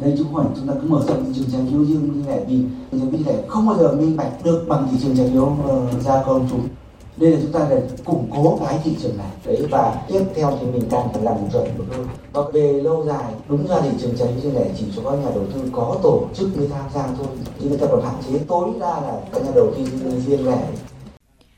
[0.00, 2.28] đây chúng không phải chúng ta cứ mở rộng thị trường trái phiếu riêng như
[2.28, 2.56] này vì
[2.92, 5.56] thị trường như này không bao giờ minh bạch được bằng thị trường trái phiếu
[5.68, 6.68] ờ, uh, ra công chúng.
[7.16, 9.30] Đây là chúng ta để củng cố cái thị trường này.
[9.44, 12.06] Đấy và tiếp theo thì mình càng phải làm chuẩn được hơn.
[12.32, 15.30] Và về lâu dài đúng ra thị trường trái phiếu này chỉ cho các nhà
[15.34, 17.26] đầu tư có tổ chức mới tham gia thôi
[17.60, 19.84] chứ người ta còn hạn chế tối đa là các nhà đầu tư
[20.26, 20.68] riêng lẻ.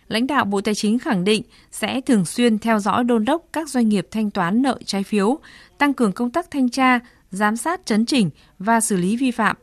[0.09, 3.68] Lãnh đạo Bộ Tài chính khẳng định sẽ thường xuyên theo dõi đôn đốc các
[3.68, 5.39] doanh nghiệp thanh toán nợ trái phiếu,
[5.78, 9.56] tăng cường công tác thanh tra, giám sát chấn chỉnh và xử lý vi phạm.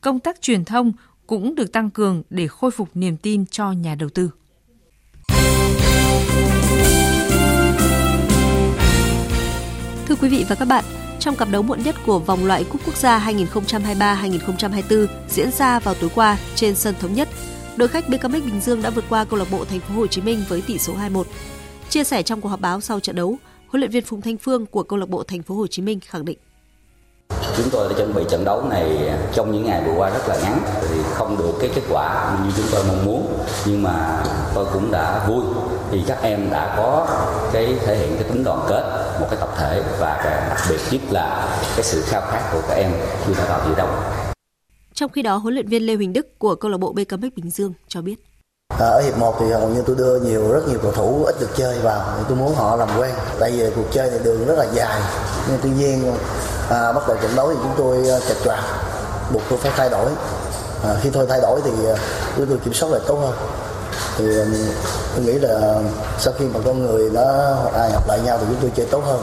[0.00, 0.92] Công tác truyền thông
[1.26, 4.30] cũng được tăng cường để khôi phục niềm tin cho nhà đầu tư.
[10.06, 10.84] Thưa quý vị và các bạn,
[11.20, 15.94] trong cặp đấu muộn nhất của vòng loại cúp quốc gia 2023-2024 diễn ra vào
[15.94, 17.28] tối qua trên sân thống nhất,
[17.76, 20.22] đội khách BKM Bình Dương đã vượt qua câu lạc bộ Thành phố Hồ Chí
[20.22, 21.24] Minh với tỷ số 2-1.
[21.88, 24.66] Chia sẻ trong cuộc họp báo sau trận đấu, huấn luyện viên Phùng Thanh Phương
[24.66, 26.38] của câu lạc bộ Thành phố Hồ Chí Minh khẳng định
[27.56, 30.36] chúng tôi đã chuẩn bị trận đấu này trong những ngày vừa qua rất là
[30.42, 34.24] ngắn thì không được cái kết quả như chúng tôi mong muốn nhưng mà
[34.54, 35.44] tôi cũng đã vui
[35.90, 37.06] vì các em đã có
[37.52, 41.00] cái thể hiện cái tính đoàn kết một cái tập thể và đặc biệt nhất
[41.10, 42.92] là cái sự khao khát của các em
[43.26, 43.88] khi đã vào giải đấu.
[44.94, 47.50] Trong khi đó, huấn luyện viên Lê Huỳnh Đức của câu lạc bộ BKM Bình
[47.50, 48.33] Dương cho biết.
[48.78, 51.40] À, ở hiệp 1 thì hầu như tôi đưa nhiều rất nhiều cầu thủ ít
[51.40, 52.14] được chơi vào.
[52.18, 53.14] Thì tôi muốn họ làm quen.
[53.40, 55.00] Tại vì cuộc chơi này đường rất là dài.
[55.48, 56.16] Nhưng tuy nhiên
[56.70, 58.64] à, bắt đầu trận đấu thì chúng tôi à, chật choạc
[59.32, 60.10] buộc tôi phải thay đổi.
[60.84, 61.96] À, khi tôi thay đổi thì à,
[62.36, 63.34] tôi tôi kiểm soát lại tốt hơn.
[64.18, 64.44] Thì à,
[65.16, 65.82] tôi nghĩ là
[66.18, 67.22] sau khi mà con người nó
[67.74, 69.20] ai học lại nhau thì chúng tôi chơi tốt hơn.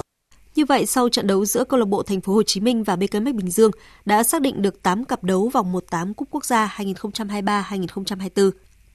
[0.56, 2.96] Như vậy, sau trận đấu giữa câu lạc bộ Thành phố Hồ Chí Minh và
[2.96, 3.72] BKM Bình Dương
[4.06, 8.52] đã xác định được 8 cặp đấu vòng 1/8 Cúp Quốc gia 2023-2024.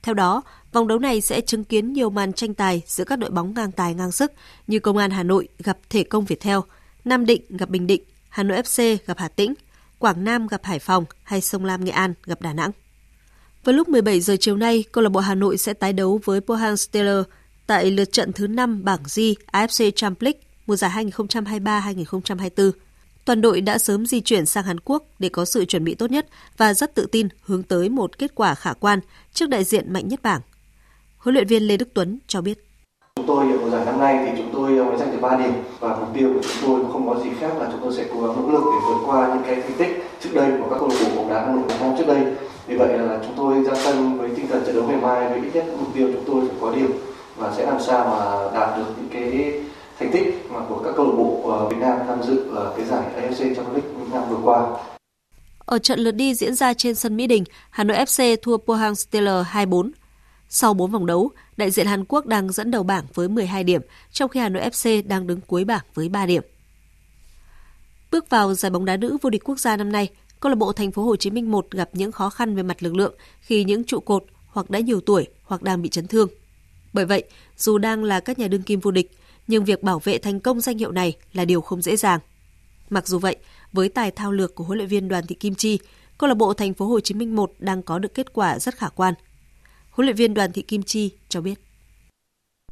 [0.06, 0.42] Theo đó,
[0.72, 3.72] vòng đấu này sẽ chứng kiến nhiều màn tranh tài giữa các đội bóng ngang
[3.72, 4.32] tài ngang sức
[4.66, 6.64] như Công an Hà Nội gặp Thể công Việt Theo,
[7.04, 9.54] Nam Định gặp Bình Định, Hà Nội FC gặp Hà Tĩnh,
[9.98, 12.70] Quảng Nam gặp Hải Phòng hay Sông Lam Nghệ An gặp Đà Nẵng.
[13.64, 16.40] Vào lúc 17 giờ chiều nay, câu lạc bộ Hà Nội sẽ tái đấu với
[16.40, 17.28] Pohang Steelers
[17.66, 19.20] tại lượt trận thứ 5 bảng G
[19.52, 22.70] AFC Champions League mùa giải 2023-2024.
[23.26, 26.10] Toàn đội đã sớm di chuyển sang Hàn Quốc để có sự chuẩn bị tốt
[26.10, 29.00] nhất và rất tự tin hướng tới một kết quả khả quan
[29.32, 30.40] trước đại diện mạnh nhất bảng.
[31.18, 32.58] Huấn luyện viên Lê Đức Tuấn cho biết.
[33.16, 35.36] Chúng tôi ở mùa giải năm nay thì chúng tôi ờ, mới giành được 3
[35.36, 38.04] điểm và mục tiêu của chúng tôi không có gì khác là chúng tôi sẽ
[38.12, 40.76] cố gắng nỗ lực để vượt qua những cái thành tích trước đây của các
[40.78, 42.24] câu lạc bộ bóng đá năng Việt Nam trước đây.
[42.66, 45.40] Vì vậy là chúng tôi ra sân với tinh thần trận đấu ngày mai với
[45.40, 46.90] ít nhất mục tiêu chúng tôi phải có điểm
[47.36, 49.52] và sẽ làm sao mà đạt được những cái
[49.98, 52.86] thành tích mà của các câu lạc bộ ờ, Việt Nam tham dự ở cái
[52.86, 54.66] giải AFC trong League năm vừa qua.
[55.58, 58.94] Ở trận lượt đi diễn ra trên sân Mỹ Đình, Hà Nội FC thua Pohang
[58.94, 59.90] Steelers 2-4.
[60.48, 63.82] Sau 4 vòng đấu, đại diện Hàn Quốc đang dẫn đầu bảng với 12 điểm,
[64.12, 66.42] trong khi Hà Nội FC đang đứng cuối bảng với 3 điểm.
[68.10, 70.08] Bước vào giải bóng đá nữ vô địch quốc gia năm nay,
[70.40, 72.82] câu lạc bộ Thành phố Hồ Chí Minh 1 gặp những khó khăn về mặt
[72.82, 76.28] lực lượng khi những trụ cột hoặc đã nhiều tuổi hoặc đang bị chấn thương.
[76.92, 77.24] Bởi vậy,
[77.56, 79.10] dù đang là các nhà đương kim vô địch,
[79.46, 82.20] nhưng việc bảo vệ thành công danh hiệu này là điều không dễ dàng.
[82.90, 83.36] Mặc dù vậy,
[83.72, 85.78] với tài thao lược của huấn luyện viên Đoàn Thị Kim Chi,
[86.18, 88.74] câu lạc bộ Thành phố Hồ Chí Minh 1 đang có được kết quả rất
[88.74, 89.14] khả quan.
[89.90, 91.54] Huấn luyện viên Đoàn Thị Kim Chi cho biết.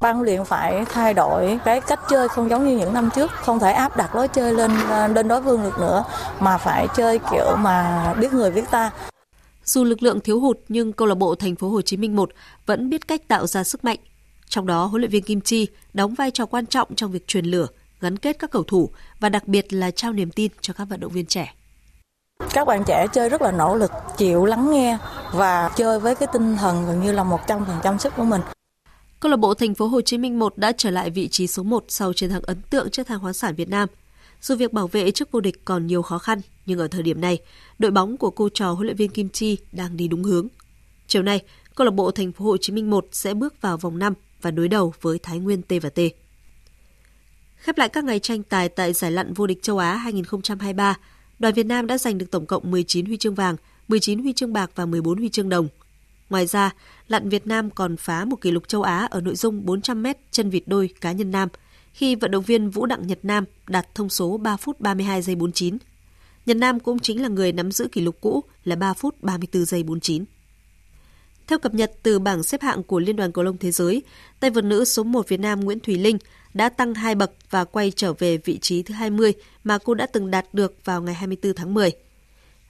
[0.01, 3.31] Ban huấn luyện phải thay đổi cái cách chơi không giống như những năm trước,
[3.31, 4.71] không thể áp đặt lối chơi lên
[5.15, 6.05] lên đối phương được nữa
[6.41, 8.91] mà phải chơi kiểu mà biết người biết ta.
[9.65, 12.31] Dù lực lượng thiếu hụt nhưng câu lạc bộ Thành phố Hồ Chí Minh 1
[12.67, 13.99] vẫn biết cách tạo ra sức mạnh.
[14.49, 17.45] Trong đó, huấn luyện viên Kim Chi đóng vai trò quan trọng trong việc truyền
[17.45, 17.67] lửa,
[18.01, 18.91] gắn kết các cầu thủ
[19.21, 21.55] và đặc biệt là trao niềm tin cho các vận động viên trẻ.
[22.53, 24.99] Các bạn trẻ chơi rất là nỗ lực, chịu lắng nghe
[25.33, 28.41] và chơi với cái tinh thần gần như là 100% sức của mình.
[29.21, 31.63] Câu lạc bộ Thành phố Hồ Chí Minh 1 đã trở lại vị trí số
[31.63, 33.89] 1 sau chiến thắng ấn tượng trước Than khoáng sản Việt Nam.
[34.41, 37.21] Dù việc bảo vệ chức vô địch còn nhiều khó khăn, nhưng ở thời điểm
[37.21, 37.39] này,
[37.79, 40.49] đội bóng của cô trò huấn luyện viên Kim Chi đang đi đúng hướng.
[41.07, 41.41] Chiều nay,
[41.75, 44.15] câu lạc bộ Thành phố Hồ Chí Minh 1 sẽ bước vào vòng 5
[44.45, 46.01] và đối đầu với Thái Nguyên T&T.
[47.57, 50.97] Khép lại các ngày tranh tài tại giải lặn vô địch châu Á 2023,
[51.39, 53.57] đoàn Việt Nam đã giành được tổng cộng 19 huy chương vàng,
[53.89, 55.69] 19 huy chương bạc và 14 huy chương đồng.
[56.31, 56.75] Ngoài ra,
[57.09, 60.51] lặn Việt Nam còn phá một kỷ lục châu Á ở nội dung 400m chân
[60.51, 61.49] vịt đôi cá nhân nam
[61.93, 65.37] khi vận động viên Vũ Đặng Nhật Nam đạt thông số 3 phút 32 giây
[65.37, 65.79] 49.
[66.47, 69.65] Nhật Nam cũng chính là người nắm giữ kỷ lục cũ là 3 phút 34
[69.65, 70.25] giây 49.
[71.47, 74.03] Theo cập nhật từ bảng xếp hạng của Liên đoàn Cầu lông Thế giới,
[74.41, 76.19] tay vợt nữ số 1 Việt Nam Nguyễn Thùy Linh
[76.55, 79.33] đã tăng 2 bậc và quay trở về vị trí thứ 20
[79.65, 81.91] mà cô đã từng đạt được vào ngày 24 tháng 10.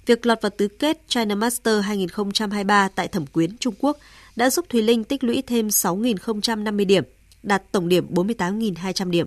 [0.06, 3.98] Việc lọt vào tứ kết China Master 2023 tại Thẩm Quyến, Trung Quốc
[4.36, 7.04] đã giúp Thùy Linh tích lũy thêm 6.050 điểm,
[7.42, 9.26] đạt tổng điểm 48.200 điểm.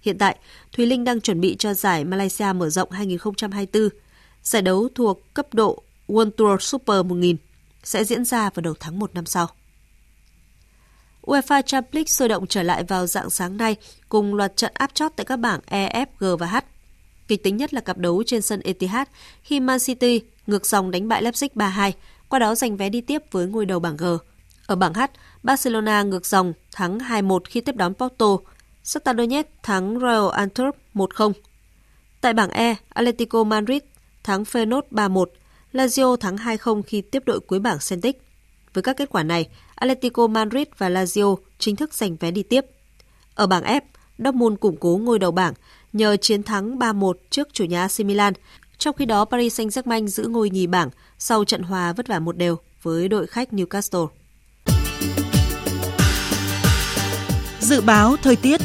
[0.00, 0.36] Hiện tại,
[0.72, 3.88] Thùy Linh đang chuẩn bị cho giải Malaysia mở rộng 2024,
[4.42, 7.36] giải đấu thuộc cấp độ World Tour Super 1000
[7.82, 9.48] sẽ diễn ra vào đầu tháng 1 năm sau.
[11.22, 13.76] UEFA Champions League sôi động trở lại vào dạng sáng nay
[14.08, 16.56] cùng loạt trận áp chót tại các bảng E, F, G và H.
[17.28, 19.08] Kịch tính nhất là cặp đấu trên sân Etihad
[19.42, 21.92] khi Man City ngược dòng đánh bại Leipzig 3-2,
[22.28, 24.04] qua đó giành vé đi tiếp với ngôi đầu bảng G.
[24.66, 25.00] Ở bảng H,
[25.42, 28.26] Barcelona ngược dòng thắng 2-1 khi tiếp đón Porto,
[28.82, 31.32] Shakhtar Donetsk thắng Royal Antwerp 1-0.
[32.20, 33.82] Tại bảng E, Atletico Madrid
[34.22, 35.24] thắng Feyenoord 3-1,
[35.72, 38.22] Lazio thắng 2-0 khi tiếp đội cuối bảng Celtic.
[38.74, 42.66] Với các kết quả này, Atletico Madrid và Lazio chính thức giành vé đi tiếp.
[43.34, 43.80] Ở bảng F,
[44.18, 45.54] Dortmund củng cố ngôi đầu bảng
[45.92, 48.32] nhờ chiến thắng 3-1 trước chủ nhà AC Milan,
[48.78, 52.36] trong khi đó Paris Saint-Germain giữ ngôi nhì bảng sau trận hòa vất vả một
[52.36, 54.08] đều với đội khách Newcastle.
[57.60, 58.60] Dự báo thời tiết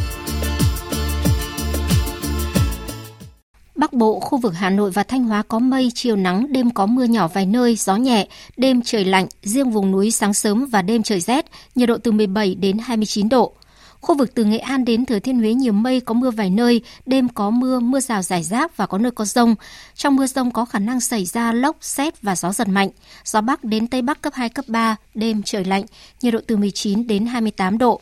[3.76, 6.86] Bắc Bộ, khu vực Hà Nội và Thanh Hóa có mây, chiều nắng, đêm có
[6.86, 10.82] mưa nhỏ vài nơi, gió nhẹ, đêm trời lạnh, riêng vùng núi sáng sớm và
[10.82, 11.46] đêm trời rét,
[11.76, 13.54] nhiệt độ từ 17 đến 29 độ.
[14.02, 16.82] Khu vực từ Nghệ An đến Thừa Thiên Huế nhiều mây, có mưa vài nơi,
[17.06, 19.56] đêm có mưa, mưa rào rải rác và có nơi có rông.
[19.96, 22.90] Trong mưa rông có khả năng xảy ra lốc, xét và gió giật mạnh.
[23.26, 25.84] Gió Bắc đến Tây Bắc cấp 2, cấp 3, đêm trời lạnh,
[26.22, 28.02] nhiệt độ từ 19 đến 28 độ.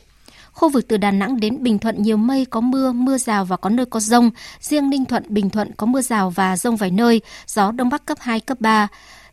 [0.54, 3.58] Khu vực từ Đà Nẵng đến Bình Thuận nhiều mây có mưa, mưa rào và
[3.58, 4.32] có nơi có rông.
[4.60, 8.06] Riêng Ninh Thuận, Bình Thuận có mưa rào và rông vài nơi, gió Đông Bắc
[8.06, 8.88] cấp 2, cấp 3.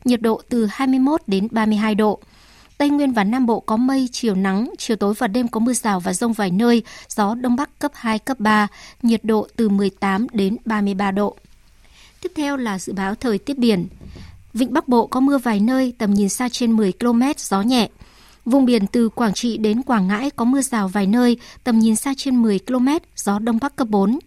[0.04, 2.20] Nhiệt độ từ 21 đến 32 độ.
[2.78, 5.72] Tây Nguyên và Nam Bộ có mây, chiều nắng, chiều tối và đêm có mưa
[5.72, 8.68] rào và rông vài nơi, gió Đông Bắc cấp 2, cấp 3,
[9.02, 11.36] nhiệt độ từ 18 đến 33 độ.
[12.20, 13.86] Tiếp theo là dự báo thời tiết biển.
[14.54, 17.88] Vịnh Bắc Bộ có mưa vài nơi, tầm nhìn xa trên 10 km, gió nhẹ.
[18.44, 21.96] Vùng biển từ Quảng Trị đến Quảng Ngãi có mưa rào vài nơi, tầm nhìn
[21.96, 24.18] xa trên 10 km, gió Đông Bắc cấp 4.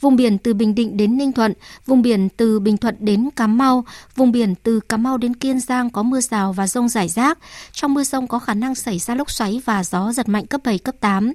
[0.00, 1.52] Vùng biển từ Bình Định đến Ninh Thuận,
[1.86, 3.84] vùng biển từ Bình Thuận đến Cà Mau,
[4.16, 7.38] vùng biển từ Cà Mau đến Kiên Giang có mưa rào và rông rải rác.
[7.72, 10.60] Trong mưa rông có khả năng xảy ra lốc xoáy và gió giật mạnh cấp
[10.64, 11.32] 7, cấp 8.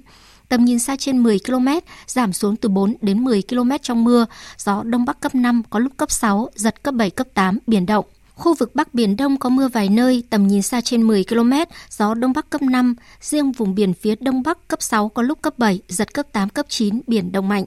[0.48, 1.68] Tầm nhìn xa trên 10 km,
[2.06, 4.26] giảm xuống từ 4 đến 10 km trong mưa,
[4.58, 7.86] gió Đông Bắc cấp 5, có lúc cấp 6, giật cấp 7, cấp 8, biển
[7.86, 8.04] động.
[8.36, 11.52] Khu vực Bắc Biển Đông có mưa vài nơi, tầm nhìn xa trên 10 km,
[11.90, 15.42] gió Đông Bắc cấp 5, riêng vùng biển phía Đông Bắc cấp 6 có lúc
[15.42, 17.64] cấp 7, giật cấp 8, cấp 9, biển động mạnh.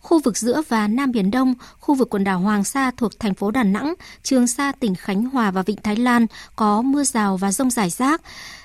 [0.00, 3.34] Khu vực giữa và Nam Biển Đông, khu vực quần đảo Hoàng Sa thuộc thành
[3.34, 6.26] phố Đà Nẵng, Trường Sa tỉnh Khánh Hòa và Vịnh Thái Lan
[6.56, 8.22] có mưa rào và rông rải rác.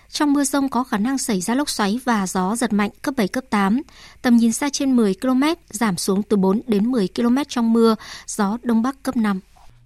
[0.10, 3.14] Trong mưa rông có khả năng xảy ra lốc xoáy và gió giật mạnh cấp
[3.18, 3.82] 7, cấp 8.
[4.22, 7.96] Tầm nhìn xa trên 10 km, giảm xuống từ 4 đến 10 km trong mưa,
[8.28, 9.40] gió Đông Bắc cấp 5.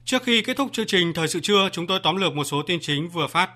[0.06, 2.62] Trước khi kết thúc chương trình Thời sự trưa, chúng tôi tóm lược một số
[2.62, 3.50] tin chính vừa phát.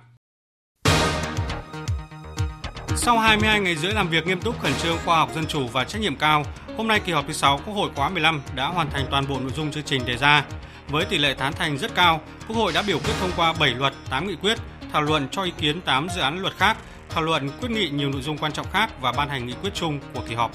[2.96, 5.84] Sau 22 ngày rưỡi làm việc nghiêm túc, khẩn trương, khoa học, dân chủ và
[5.84, 6.44] trách nhiệm cao,
[6.78, 9.40] hôm nay kỳ họp thứ 6 Quốc hội khóa 15 đã hoàn thành toàn bộ
[9.40, 10.46] nội dung chương trình đề ra.
[10.90, 13.70] Với tỷ lệ tán thành rất cao, Quốc hội đã biểu quyết thông qua 7
[13.70, 14.58] luật, 8 nghị quyết,
[14.94, 16.78] thảo luận cho ý kiến 8 dự án luật khác,
[17.10, 19.74] thảo luận quyết nghị nhiều nội dung quan trọng khác và ban hành nghị quyết
[19.74, 20.52] chung của kỳ họp.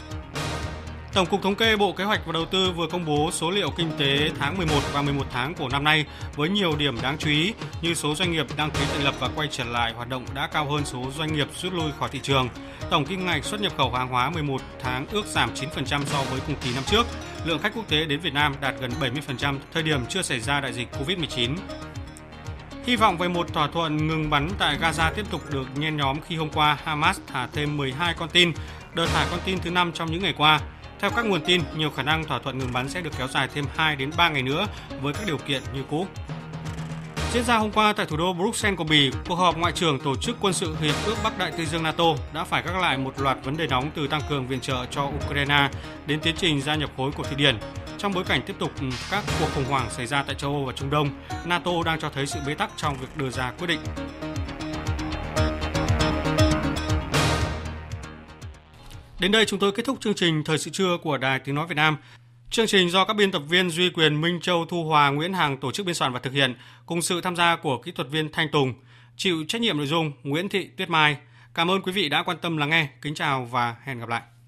[1.14, 3.70] Tổng cục Thống kê Bộ Kế hoạch và Đầu tư vừa công bố số liệu
[3.70, 6.04] kinh tế tháng 11 và 11 tháng của năm nay
[6.36, 9.28] với nhiều điểm đáng chú ý như số doanh nghiệp đăng ký thành lập và
[9.36, 12.20] quay trở lại hoạt động đã cao hơn số doanh nghiệp rút lui khỏi thị
[12.22, 12.48] trường.
[12.90, 16.40] Tổng kim ngạch xuất nhập khẩu hàng hóa 11 tháng ước giảm 9% so với
[16.46, 17.06] cùng kỳ năm trước.
[17.44, 20.60] Lượng khách quốc tế đến Việt Nam đạt gần 70% thời điểm chưa xảy ra
[20.60, 21.56] đại dịch Covid-19.
[22.86, 26.20] Hy vọng về một thỏa thuận ngừng bắn tại Gaza tiếp tục được nhen nhóm
[26.20, 28.52] khi hôm qua Hamas thả thêm 12 con tin,
[28.94, 30.60] đợt thả con tin thứ năm trong những ngày qua.
[31.02, 33.48] Theo các nguồn tin, nhiều khả năng thỏa thuận ngừng bắn sẽ được kéo dài
[33.54, 34.66] thêm 2 đến 3 ngày nữa
[35.00, 36.06] với các điều kiện như cũ.
[37.32, 40.16] Diễn ra hôm qua tại thủ đô Bruxelles của Bỉ, cuộc họp ngoại trưởng tổ
[40.16, 43.20] chức quân sự Hiệp ước Bắc Đại Tây Dương NATO đã phải gác lại một
[43.20, 45.70] loạt vấn đề nóng từ tăng cường viện trợ cho Ukraine
[46.06, 47.58] đến tiến trình gia nhập khối của Thụy Điển.
[47.98, 48.70] Trong bối cảnh tiếp tục
[49.10, 51.10] các cuộc khủng hoảng xảy ra tại châu Âu và Trung Đông,
[51.44, 53.80] NATO đang cho thấy sự bế tắc trong việc đưa ra quyết định.
[59.22, 61.66] Đến đây chúng tôi kết thúc chương trình Thời sự trưa của Đài Tiếng Nói
[61.66, 61.96] Việt Nam.
[62.50, 65.56] Chương trình do các biên tập viên Duy Quyền, Minh Châu, Thu Hòa, Nguyễn Hằng
[65.56, 66.54] tổ chức biên soạn và thực hiện,
[66.86, 68.74] cùng sự tham gia của kỹ thuật viên Thanh Tùng,
[69.16, 71.16] chịu trách nhiệm nội dung Nguyễn Thị Tuyết Mai.
[71.54, 72.88] Cảm ơn quý vị đã quan tâm lắng nghe.
[73.02, 74.22] Kính chào và hẹn gặp lại.